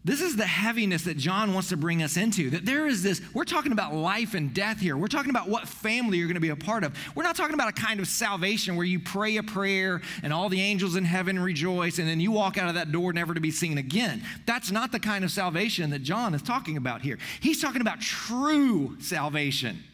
[0.02, 2.48] This is the heaviness that John wants to bring us into.
[2.50, 4.96] That there is this, we're talking about life and death here.
[4.96, 6.96] We're talking about what family you're going to be a part of.
[7.14, 10.48] We're not talking about a kind of salvation where you pray a prayer and all
[10.48, 13.40] the angels in heaven rejoice and then you walk out of that door never to
[13.40, 14.22] be seen again.
[14.46, 17.18] That's not the kind of salvation that John is talking about here.
[17.40, 19.84] He's talking about true salvation.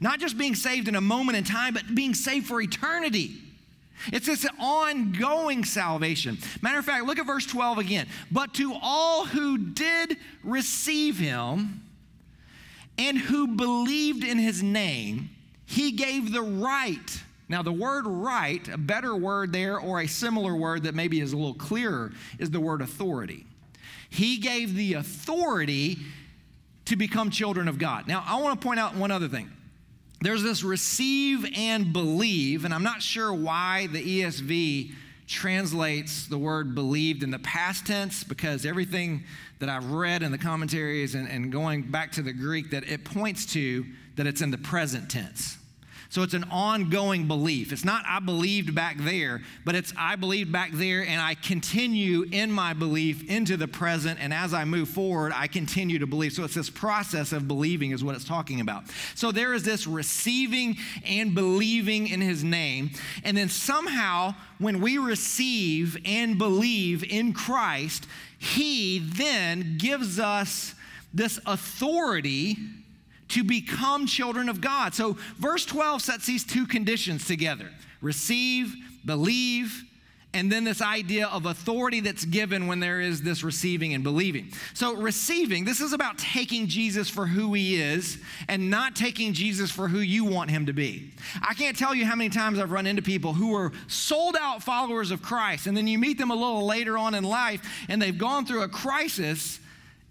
[0.00, 3.45] Not just being saved in a moment in time, but being saved for eternity.
[4.12, 6.38] It's this ongoing salvation.
[6.62, 8.06] Matter of fact, look at verse 12 again.
[8.30, 11.82] But to all who did receive him
[12.98, 15.30] and who believed in his name,
[15.66, 17.22] he gave the right.
[17.48, 21.32] Now, the word right, a better word there, or a similar word that maybe is
[21.32, 23.46] a little clearer, is the word authority.
[24.10, 25.98] He gave the authority
[26.86, 28.08] to become children of God.
[28.08, 29.50] Now, I want to point out one other thing
[30.26, 34.90] there's this receive and believe, and I'm not sure why the ESV
[35.28, 39.22] translates the word believed in the past tense because everything
[39.60, 43.04] that I've read in the commentaries and, and going back to the Greek that it
[43.04, 43.86] points to
[44.16, 45.58] that it's in the present tense.
[46.08, 47.72] So it's an ongoing belief.
[47.72, 52.24] It's not I believed back there, but it's I believed back there and I continue
[52.30, 54.18] in my belief into the present.
[54.20, 56.32] And as I move forward, I continue to believe.
[56.32, 58.84] So it's this process of believing, is what it's talking about.
[59.14, 62.90] So there is this receiving and believing in his name.
[63.24, 68.06] And then somehow, when we receive and believe in Christ,
[68.38, 70.74] he then gives us
[71.12, 72.58] this authority
[73.28, 74.94] to become children of God.
[74.94, 79.84] So, verse 12 sets these two conditions together receive, believe,
[80.36, 84.52] and then this idea of authority that's given when there is this receiving and believing.
[84.74, 89.70] So, receiving, this is about taking Jesus for who he is and not taking Jesus
[89.70, 91.10] for who you want him to be.
[91.40, 94.62] I can't tell you how many times I've run into people who are sold out
[94.62, 98.00] followers of Christ, and then you meet them a little later on in life, and
[98.00, 99.58] they've gone through a crisis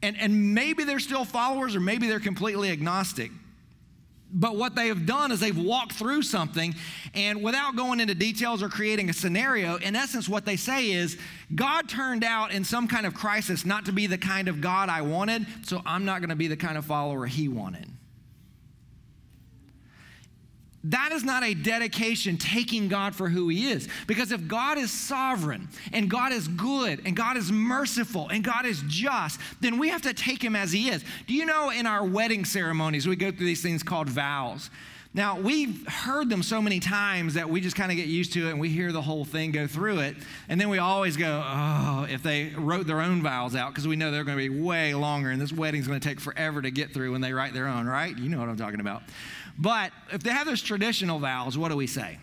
[0.01, 3.31] and, and maybe they're still followers or maybe they're completely agnostic.
[4.31, 6.75] But what they have done is they've walked through something,
[7.13, 11.17] and without going into details or creating a scenario, in essence, what they say is
[11.53, 14.89] God turned out in some kind of crisis not to be the kind of God
[14.89, 17.89] I wanted, so I'm not going to be the kind of follower He wanted.
[20.89, 23.87] That is not a dedication taking God for who He is.
[24.05, 28.65] Because if God is sovereign and God is good and God is merciful and God
[28.65, 31.03] is just, then we have to take Him as He is.
[31.27, 34.69] Do you know in our wedding ceremonies, we go through these things called vows?
[35.15, 38.47] Now, we've heard them so many times that we just kind of get used to
[38.47, 40.17] it and we hear the whole thing go through it.
[40.49, 43.95] And then we always go, oh, if they wrote their own vows out, because we
[43.95, 46.69] know they're going to be way longer and this wedding's going to take forever to
[46.69, 48.15] get through when they write their own, right?
[48.15, 49.03] You know what I'm talking about.
[49.57, 52.17] But if they have those traditional vows, what do we say?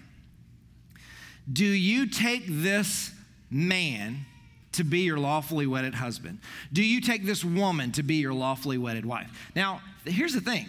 [1.50, 3.10] Do you take this
[3.50, 4.26] man
[4.72, 6.38] to be your lawfully wedded husband?
[6.72, 9.30] Do you take this woman to be your lawfully wedded wife?
[9.54, 10.68] Now, here's the thing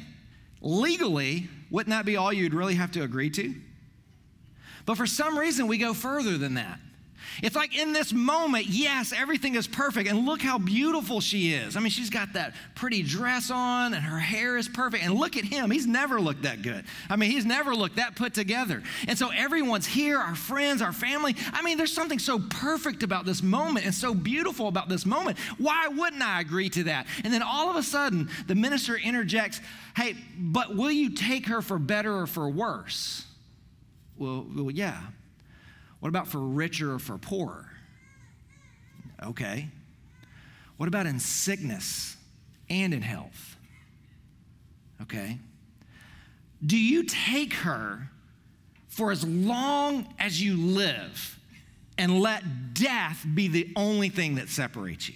[0.61, 3.53] legally, wouldn't that be all you'd really have to agree to?
[4.85, 6.79] But for some reason, we go further than that.
[7.41, 10.09] It's like in this moment, yes, everything is perfect.
[10.09, 11.75] And look how beautiful she is.
[11.75, 15.03] I mean, she's got that pretty dress on and her hair is perfect.
[15.03, 15.71] And look at him.
[15.71, 16.85] He's never looked that good.
[17.09, 18.83] I mean, he's never looked that put together.
[19.07, 21.35] And so everyone's here, our friends, our family.
[21.51, 25.39] I mean, there's something so perfect about this moment and so beautiful about this moment.
[25.57, 27.07] Why wouldn't I agree to that?
[27.23, 29.61] And then all of a sudden, the minister interjects,
[29.95, 33.25] hey, but will you take her for better or for worse?
[34.17, 35.01] Well, well yeah.
[36.03, 37.69] What about for richer or for poorer?
[39.23, 39.69] Okay.
[40.75, 42.17] What about in sickness
[42.69, 43.55] and in health?
[45.01, 45.37] Okay.
[46.65, 48.09] Do you take her
[48.89, 51.39] for as long as you live
[51.97, 55.15] and let death be the only thing that separates you.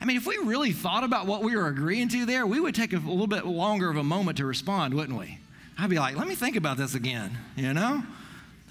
[0.00, 2.74] I mean, if we really thought about what we were agreeing to there, we would
[2.74, 5.38] take a little bit longer of a moment to respond, wouldn't we?
[5.76, 8.02] I'd be like, let me think about this again, you know?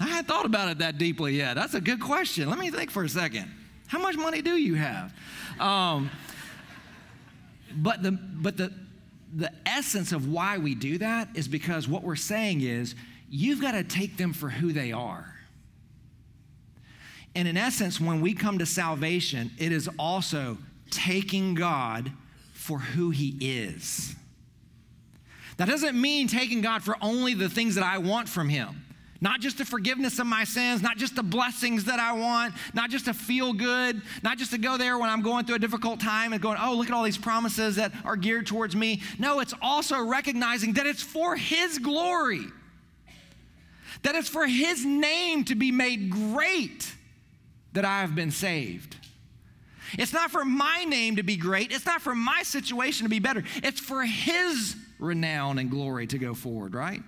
[0.00, 1.54] I hadn't thought about it that deeply yet.
[1.54, 2.48] That's a good question.
[2.48, 3.50] Let me think for a second.
[3.88, 5.12] How much money do you have?
[5.58, 6.10] Um,
[7.74, 8.72] but the, but the,
[9.34, 12.94] the essence of why we do that is because what we're saying is
[13.28, 15.34] you've got to take them for who they are.
[17.34, 20.58] And in essence, when we come to salvation, it is also
[20.90, 22.10] taking God
[22.52, 24.14] for who He is.
[25.56, 28.84] That doesn't mean taking God for only the things that I want from Him.
[29.20, 32.88] Not just the forgiveness of my sins, not just the blessings that I want, not
[32.88, 35.98] just to feel good, not just to go there when I'm going through a difficult
[35.98, 39.02] time and going, oh, look at all these promises that are geared towards me.
[39.18, 42.44] No, it's also recognizing that it's for His glory,
[44.02, 46.94] that it's for His name to be made great
[47.72, 48.96] that I have been saved.
[49.94, 51.72] It's not for my name to be great.
[51.72, 53.42] It's not for my situation to be better.
[53.62, 57.02] It's for his renown and glory to go forward, right?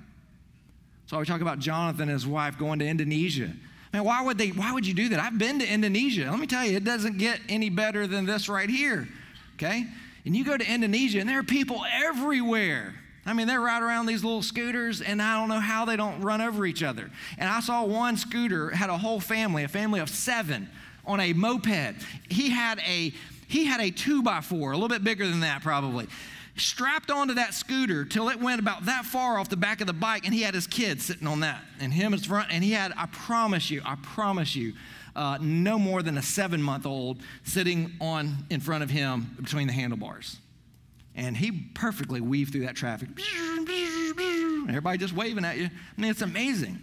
[1.11, 3.53] So we talk about Jonathan and his wife going to Indonesia.
[3.93, 5.19] Man, why would they why would you do that?
[5.19, 6.31] I've been to Indonesia.
[6.31, 9.09] Let me tell you, it doesn't get any better than this right here.
[9.57, 9.87] Okay?
[10.25, 12.95] And you go to Indonesia and there are people everywhere.
[13.27, 16.21] I mean, they're right around these little scooters, and I don't know how they don't
[16.21, 17.11] run over each other.
[17.39, 20.69] And I saw one scooter had a whole family, a family of seven,
[21.05, 21.97] on a moped.
[22.29, 23.13] He had a
[23.49, 26.07] he had a two by four, a little bit bigger than that probably,
[26.61, 29.93] strapped onto that scooter till it went about that far off the back of the
[29.93, 32.73] bike, and he had his kid sitting on that, and him in front, and he
[32.73, 34.75] had, I promise you, I promise you,
[35.17, 39.67] uh, no more than a seven month old sitting on in front of him between
[39.67, 40.39] the handlebars.
[41.17, 43.09] And he perfectly weaved through that traffic.
[44.69, 45.67] Everybody just waving at you.
[45.67, 46.79] I mean, it's amazing.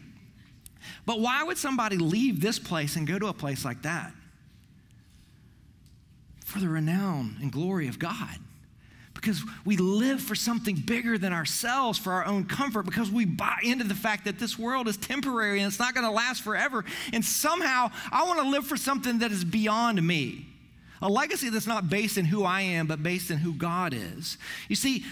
[1.05, 4.11] But why would somebody leave this place and go to a place like that?
[6.45, 8.37] For the renown and glory of God.
[9.19, 13.57] Because we live for something bigger than ourselves, for our own comfort, because we buy
[13.63, 16.85] into the fact that this world is temporary and it's not going to last forever.
[17.11, 20.45] And somehow I want to live for something that is beyond me.
[21.01, 24.37] A legacy that's not based in who I am, but based in who God is.
[24.67, 25.05] You see,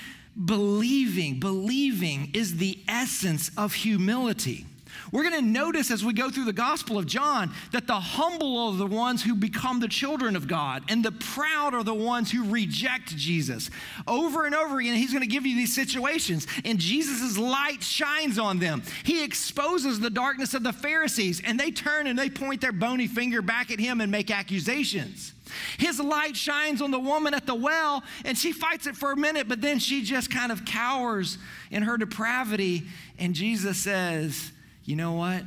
[0.44, 4.66] believing, believing is the essence of humility.
[5.12, 8.58] We're going to notice as we go through the Gospel of John that the humble
[8.58, 12.32] are the ones who become the children of God, and the proud are the ones
[12.32, 13.70] who reject Jesus.
[14.08, 18.40] Over and over again, he's going to give you these situations, and Jesus' light shines
[18.40, 18.84] on them.
[19.04, 23.08] He exposes the darkness of the Pharisees, and they turn and they point their bony
[23.08, 25.34] finger back at him and make accusations.
[25.78, 29.18] His light shines on the woman at the well, and she fights it for a
[29.18, 31.38] minute, but then she just kind of cowers
[31.72, 32.84] in her depravity.
[33.18, 34.52] And Jesus says,
[34.86, 35.44] You know what?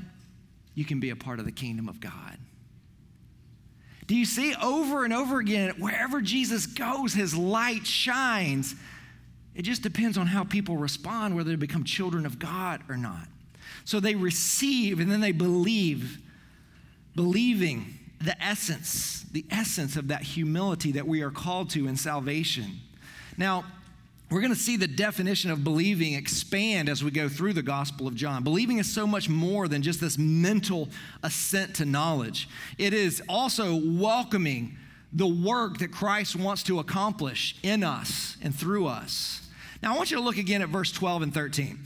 [0.75, 2.37] You can be a part of the kingdom of God.
[4.07, 8.75] Do you see over and over again, wherever Jesus goes, his light shines?
[9.55, 13.29] It just depends on how people respond, whether they become children of God or not.
[13.85, 16.19] So they receive and then they believe.
[17.15, 22.81] Believing the essence, the essence of that humility that we are called to in salvation.
[23.37, 23.65] Now,
[24.31, 28.07] we're going to see the definition of believing expand as we go through the Gospel
[28.07, 28.45] of John.
[28.45, 30.89] Believing is so much more than just this mental
[31.23, 34.77] assent to knowledge, it is also welcoming
[35.13, 39.49] the work that Christ wants to accomplish in us and through us.
[39.83, 41.79] Now, I want you to look again at verse 12 and 13.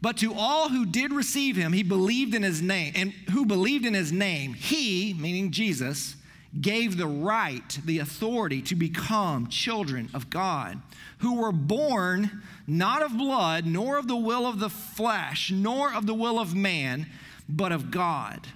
[0.00, 3.84] But to all who did receive him, he believed in his name, and who believed
[3.84, 6.16] in his name, he, meaning Jesus,
[6.60, 10.80] gave the right, the authority to become children of God,
[11.18, 16.06] who were born not of blood, nor of the will of the flesh, nor of
[16.06, 17.06] the will of man,
[17.48, 18.46] but of God.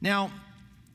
[0.00, 0.30] Now,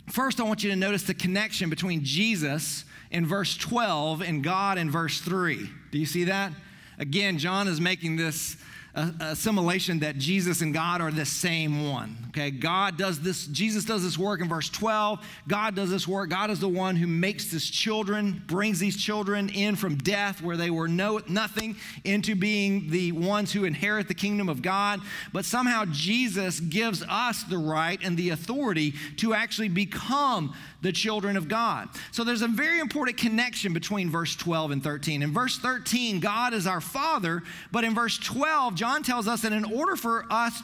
[0.09, 4.77] first, I want you to notice the connection between Jesus in verse 12 and God
[4.77, 5.69] in verse 3.
[5.91, 6.51] Do you see that?
[6.97, 8.57] Again, John is making this
[8.95, 12.24] uh, assimilation that Jesus and God are the same one.
[12.35, 15.25] Okay, God does this, Jesus does this work in verse 12.
[15.47, 16.29] God does this work.
[16.29, 20.57] God is the one who makes this children, brings these children in from death where
[20.57, 24.99] they were no, nothing into being the ones who inherit the kingdom of God.
[25.31, 31.37] But somehow Jesus gives us the right and the authority to actually become the children
[31.37, 31.87] of God.
[32.11, 35.23] So there's a very important connection between verse 12 and 13.
[35.23, 39.53] In verse 13, God is our Father, but in verse 12, John tells us that
[39.53, 40.61] in order for us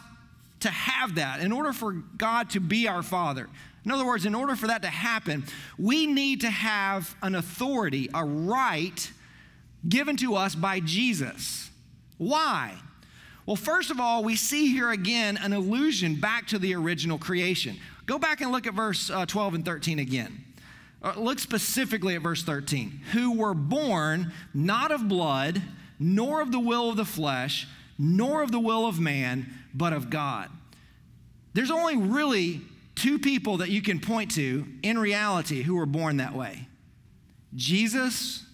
[0.62, 3.48] to have that, in order for God to be our Father,
[3.84, 5.44] in other words, in order for that to happen,
[5.78, 9.12] we need to have an authority, a right
[9.88, 11.72] given to us by Jesus.
[12.18, 12.76] Why?
[13.46, 17.78] Well, first of all, we see here again an allusion back to the original creation.
[18.06, 20.46] Go back and look at verse uh, 12 and 13 again.
[21.02, 23.02] Uh, look specifically at verse 13.
[23.14, 25.62] Who were born not of blood,
[25.98, 30.10] nor of the will of the flesh, nor of the will of man, but of
[30.10, 30.50] God.
[31.54, 32.62] There's only really
[32.96, 36.68] two people that you can point to in reality who were born that way
[37.56, 38.46] Jesus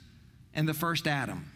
[0.53, 1.51] and the first Adam.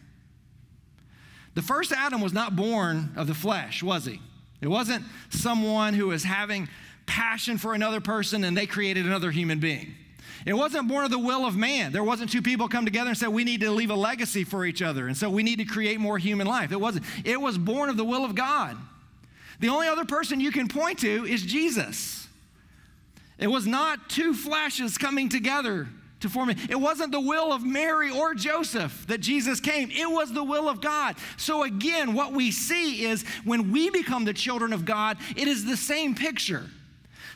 [1.54, 4.20] The first Adam was not born of the flesh, was he?
[4.60, 6.68] It wasn't someone who was having
[7.04, 9.94] passion for another person and they created another human being.
[10.46, 11.92] It wasn't born of the will of man.
[11.92, 14.64] There wasn't two people come together and said, we need to leave a legacy for
[14.64, 15.06] each other.
[15.06, 16.72] And so we need to create more human life.
[16.72, 17.04] It wasn't.
[17.24, 18.76] It was born of the will of God.
[19.62, 22.26] The only other person you can point to is Jesus.
[23.38, 25.86] It was not two flashes coming together
[26.18, 26.58] to form it.
[26.68, 30.68] It wasn't the will of Mary or Joseph that Jesus came, it was the will
[30.68, 31.14] of God.
[31.36, 35.64] So, again, what we see is when we become the children of God, it is
[35.64, 36.68] the same picture.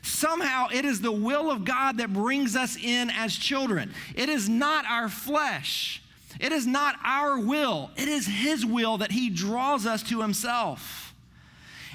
[0.03, 3.95] Somehow it is the will of God that brings us in as children.
[4.17, 6.03] It is not our flesh.
[6.41, 7.93] It is not our will.
[7.97, 11.06] It is His will that He draws us to Himself.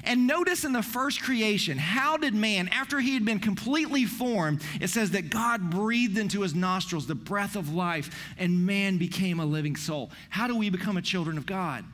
[0.04, 4.62] And notice in the first creation, how did man, after he had been completely formed,
[4.80, 9.38] it says that God breathed into his nostrils the breath of life, and man became
[9.38, 10.10] a living soul.
[10.30, 11.84] How do we become a children of God?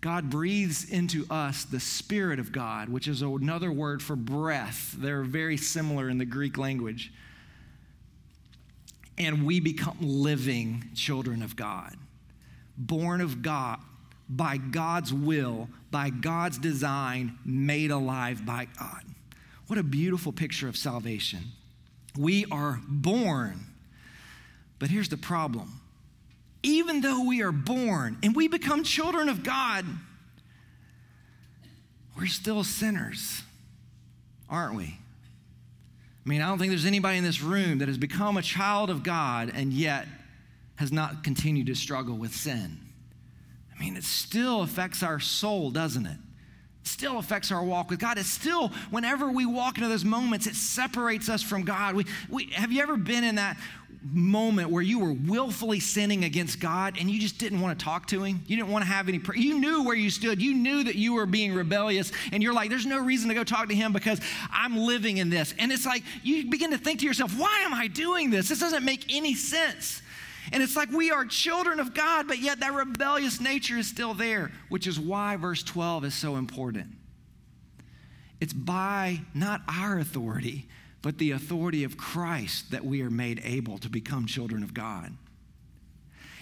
[0.00, 4.96] God breathes into us the Spirit of God, which is another word for breath.
[4.98, 7.12] They're very similar in the Greek language.
[9.16, 11.94] And we become living children of God,
[12.76, 13.78] born of God,
[14.36, 19.02] by God's will, by God's design, made alive by God.
[19.66, 21.40] What a beautiful picture of salvation.
[22.16, 23.66] We are born.
[24.78, 25.80] But here's the problem
[26.64, 29.84] even though we are born and we become children of God,
[32.16, 33.42] we're still sinners,
[34.48, 34.84] aren't we?
[36.24, 38.90] I mean, I don't think there's anybody in this room that has become a child
[38.90, 40.06] of God and yet
[40.76, 42.78] has not continued to struggle with sin.
[43.82, 46.16] I mean, it still affects our soul, doesn't it?
[46.84, 48.16] Still affects our walk with God.
[48.16, 51.96] It still, whenever we walk into those moments, it separates us from God.
[51.96, 53.56] We, we, have you ever been in that
[54.12, 58.06] moment where you were willfully sinning against God and you just didn't want to talk
[58.08, 58.40] to Him.
[58.46, 60.40] You didn't want to have any, pr- you knew where you stood.
[60.40, 63.42] You knew that you were being rebellious and you're like, there's no reason to go
[63.42, 64.20] talk to Him because
[64.52, 65.54] I'm living in this.
[65.58, 68.48] And it's like, you begin to think to yourself, why am I doing this?
[68.48, 70.02] This doesn't make any sense.
[70.50, 74.14] And it's like we are children of God, but yet that rebellious nature is still
[74.14, 76.96] there, which is why verse 12 is so important.
[78.40, 80.66] It's by not our authority,
[81.00, 85.12] but the authority of Christ that we are made able to become children of God.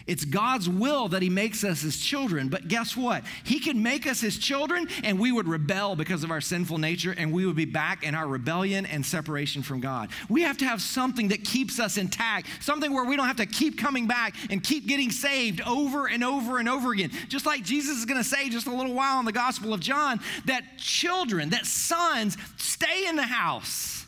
[0.07, 3.25] It's God's will that He makes us His children, but guess what?
[3.45, 7.15] He can make us His children and we would rebel because of our sinful nature
[7.17, 10.11] and we would be back in our rebellion and separation from God.
[10.29, 13.47] We have to have something that keeps us intact, something where we don't have to
[13.47, 17.11] keep coming back and keep getting saved over and over and over again.
[17.29, 19.81] Just like Jesus is going to say just a little while in the Gospel of
[19.81, 24.01] John that children, that sons stay in the house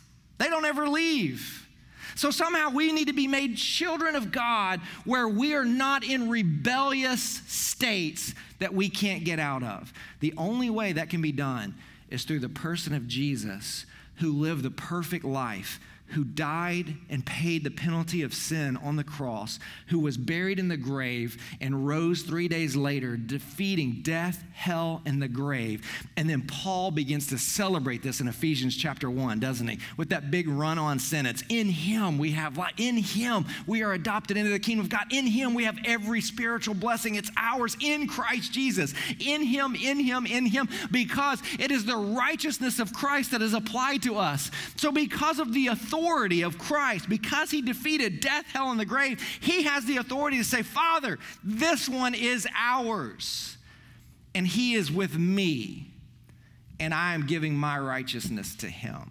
[0.43, 1.62] they don't ever leave.
[2.15, 6.29] So somehow we need to be made children of God where we are not in
[6.29, 9.93] rebellious states that we can't get out of.
[10.21, 11.75] The only way that can be done
[12.11, 13.87] is through the person of Jesus
[14.17, 15.81] who lived the perfect life
[16.13, 19.59] who died and paid the penalty of sin on the cross,
[19.89, 25.23] who was buried in the grave and rose three days later, defeating death, hell, and
[25.23, 25.87] the grave.
[26.17, 29.79] And then Paul begins to celebrate this in Ephesians chapter 1, doesn't he?
[29.97, 31.43] With that big run on sentence.
[31.49, 32.75] In him we have life.
[32.77, 35.07] In him we are adopted into the kingdom of God.
[35.11, 37.15] In him we have every spiritual blessing.
[37.15, 38.93] It's ours in Christ Jesus.
[39.19, 43.55] In him, in him, in him, because it is the righteousness of Christ that is
[43.55, 44.51] applied to us.
[44.77, 48.85] So, because of the authority, authority of Christ, because he defeated death, hell, and the
[48.85, 53.57] grave, he has the authority to say, Father, this one is ours,
[54.35, 55.91] and he is with me,
[56.81, 59.11] and I am giving my righteousness to him.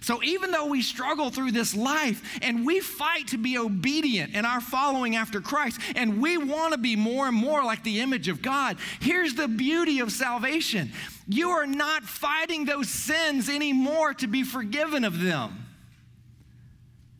[0.00, 4.44] So even though we struggle through this life and we fight to be obedient in
[4.44, 8.28] our following after Christ and we want to be more and more like the image
[8.28, 10.92] of God, here's the beauty of salvation.
[11.28, 15.66] You are not fighting those sins anymore to be forgiven of them.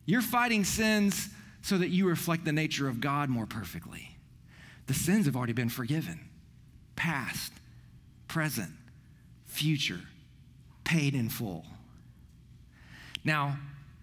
[0.05, 1.29] You're fighting sins
[1.61, 4.17] so that you reflect the nature of God more perfectly.
[4.87, 6.19] The sins have already been forgiven
[6.95, 7.53] past,
[8.27, 8.71] present,
[9.45, 10.01] future,
[10.83, 11.63] paid in full.
[13.23, 13.57] Now,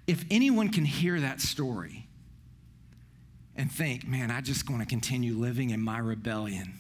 [0.07, 2.07] if anyone can hear that story
[3.57, 6.75] and think, man, I just want to continue living in my rebellion,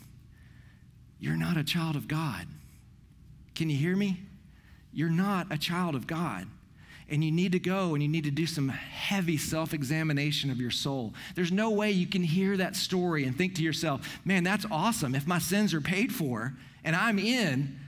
[1.18, 2.46] you're not a child of God.
[3.56, 4.20] Can you hear me?
[4.92, 6.46] You're not a child of God.
[7.08, 10.60] And you need to go and you need to do some heavy self examination of
[10.60, 11.14] your soul.
[11.34, 15.14] There's no way you can hear that story and think to yourself, man, that's awesome.
[15.14, 16.54] If my sins are paid for
[16.84, 17.78] and I'm in,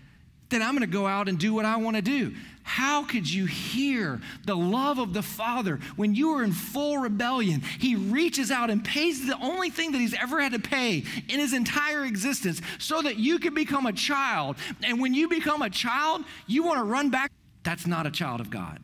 [0.51, 2.34] then I'm going to go out and do what I want to do.
[2.62, 7.62] How could you hear the love of the Father when you are in full rebellion?
[7.78, 11.40] He reaches out and pays the only thing that He's ever had to pay in
[11.40, 14.57] His entire existence so that you can become a child.
[14.82, 17.32] And when you become a child, you want to run back.
[17.62, 18.80] That's not a child of God.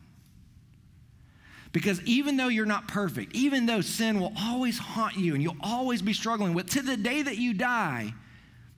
[1.71, 5.57] Because even though you're not perfect, even though sin will always haunt you and you'll
[5.61, 8.13] always be struggling with, to the day that you die,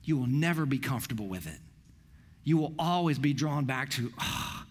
[0.02, 1.60] you will never be comfortable with it.
[2.48, 4.64] You will always be drawn back to, oh,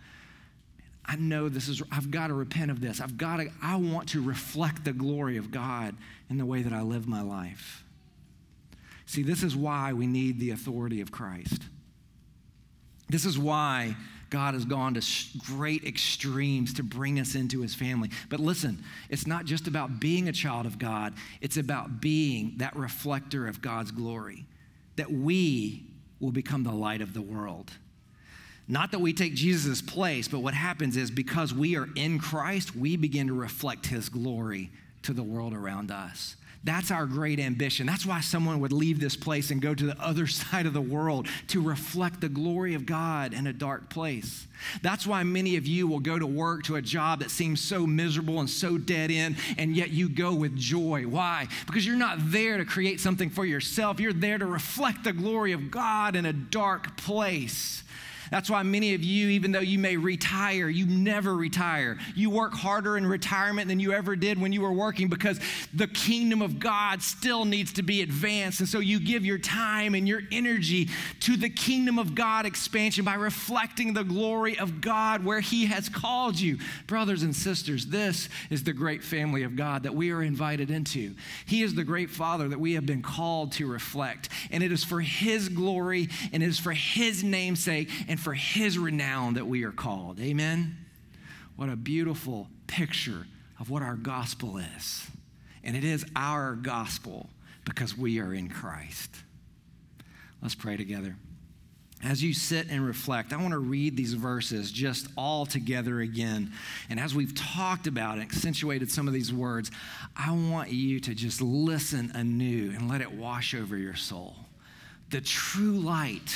[1.06, 3.00] I know this is, I've got to repent of this.
[3.00, 5.96] I've got to, I want to reflect the glory of God
[6.28, 7.84] in the way that I live my life.
[9.06, 11.62] See, this is why we need the authority of Christ.
[13.10, 13.96] This is why
[14.32, 15.06] God has gone to
[15.46, 18.10] great extremes to bring us into his family.
[18.28, 22.76] But listen, it's not just about being a child of God, it's about being that
[22.76, 24.48] reflector of God's glory,
[24.96, 25.87] that we
[26.20, 27.72] will become the light of the world.
[28.68, 32.76] Not that we take Jesus' place, but what happens is because we are in Christ,
[32.76, 34.72] we begin to reflect his glory
[35.08, 36.36] to the world around us.
[36.64, 37.88] That's our great ambition.
[37.88, 40.82] That's why someone would leave this place and go to the other side of the
[40.82, 44.48] world to reflect the glory of God in a dark place.
[44.82, 47.88] That's why many of you will go to work to a job that seems so
[47.88, 51.04] miserable and so dead end, and yet you go with joy.
[51.04, 51.48] Why?
[51.66, 55.54] Because you're not there to create something for yourself, you're there to reflect the glory
[55.54, 57.84] of God in a dark place.
[58.32, 61.98] That's why many of you, even though you may retire, you never retire.
[62.16, 65.40] You work harder in retirement than you ever did when you were working because
[65.74, 68.60] the kingdom of God still needs to be advanced.
[68.60, 70.90] And so you give your time and your energy
[71.22, 75.90] to the kingdom of God expansion by reflecting the glory of God where He has
[75.90, 76.58] called you.
[76.88, 81.16] Brothers and sisters, this is the great family of God that we are invited into.
[81.46, 84.30] He is the great Father that we have been called to reflect.
[84.52, 88.34] And it is for His glory and it is for His namesake and and for
[88.34, 90.20] his renown that we are called.
[90.20, 90.76] Amen?
[91.56, 93.28] What a beautiful picture
[93.60, 95.06] of what our gospel is.
[95.64, 97.30] And it is our gospel
[97.64, 99.12] because we are in Christ.
[100.42, 101.16] Let's pray together.
[102.04, 106.52] As you sit and reflect, I want to read these verses just all together again.
[106.90, 109.70] And as we've talked about and accentuated some of these words,
[110.16, 114.36] I want you to just listen anew and let it wash over your soul.
[115.12, 116.36] The true light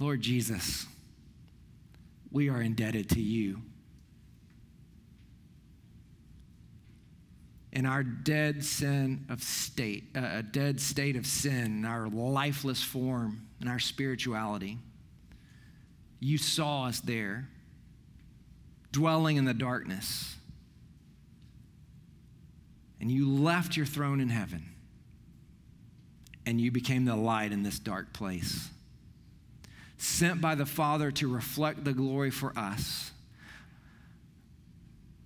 [0.00, 0.86] Lord Jesus,
[2.30, 3.62] we are indebted to you.
[7.72, 12.82] In our dead sin of state, uh, a dead state of sin, in our lifeless
[12.82, 14.78] form, and our spirituality,
[16.20, 17.48] you saw us there,
[18.92, 20.36] dwelling in the darkness.
[23.00, 24.64] And you left your throne in heaven,
[26.46, 28.70] and you became the light in this dark place
[29.98, 33.10] sent by the Father to reflect the glory for us.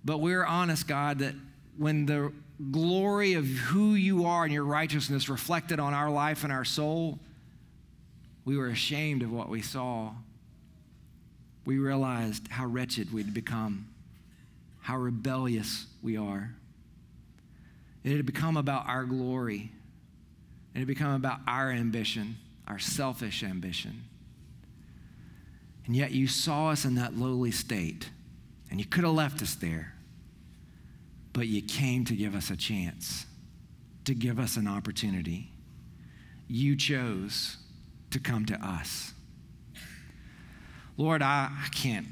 [0.03, 1.35] But we're honest, God, that
[1.77, 2.33] when the
[2.71, 7.19] glory of who you are and your righteousness reflected on our life and our soul,
[8.45, 10.11] we were ashamed of what we saw.
[11.65, 13.87] We realized how wretched we'd become,
[14.81, 16.53] how rebellious we are.
[18.03, 19.71] It had become about our glory,
[20.73, 24.03] And it had become about our ambition, our selfish ambition.
[25.85, 28.09] And yet you saw us in that lowly state,
[28.69, 29.93] and you could have left us there,
[31.33, 33.25] but you came to give us a chance,
[34.05, 35.51] to give us an opportunity.
[36.47, 37.57] You chose
[38.11, 39.13] to come to us.
[40.95, 42.07] Lord, I, I can't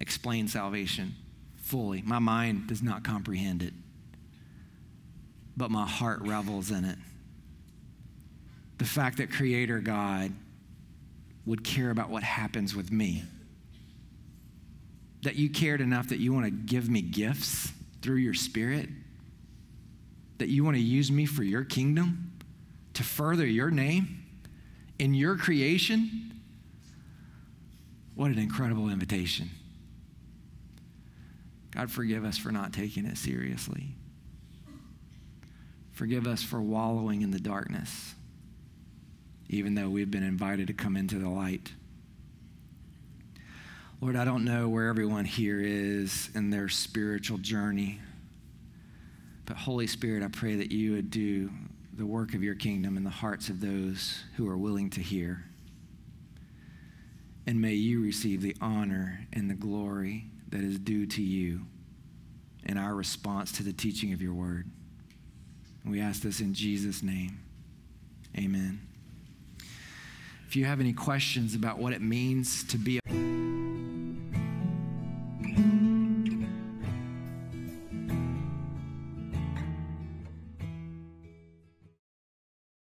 [0.00, 1.14] explain salvation
[1.56, 2.02] fully.
[2.02, 3.74] My mind does not comprehend it,
[5.56, 6.96] but my heart revels in it.
[8.78, 10.32] The fact that Creator God
[11.48, 13.24] would care about what happens with me.
[15.22, 17.72] That you cared enough that you want to give me gifts
[18.02, 18.88] through your spirit.
[20.36, 22.32] That you want to use me for your kingdom
[22.94, 24.24] to further your name
[24.98, 26.34] in your creation.
[28.14, 29.48] What an incredible invitation.
[31.70, 33.94] God, forgive us for not taking it seriously.
[35.92, 38.14] Forgive us for wallowing in the darkness,
[39.48, 41.72] even though we've been invited to come into the light.
[44.00, 48.00] Lord, I don't know where everyone here is in their spiritual journey,
[49.44, 51.50] but Holy Spirit, I pray that you would do
[51.94, 55.44] the work of your kingdom in the hearts of those who are willing to hear.
[57.46, 61.62] And may you receive the honor and the glory that is due to you
[62.64, 64.70] in our response to the teaching of your word.
[65.84, 67.40] We ask this in Jesus' name.
[68.36, 68.87] Amen.
[70.48, 73.37] If you have any questions about what it means to be a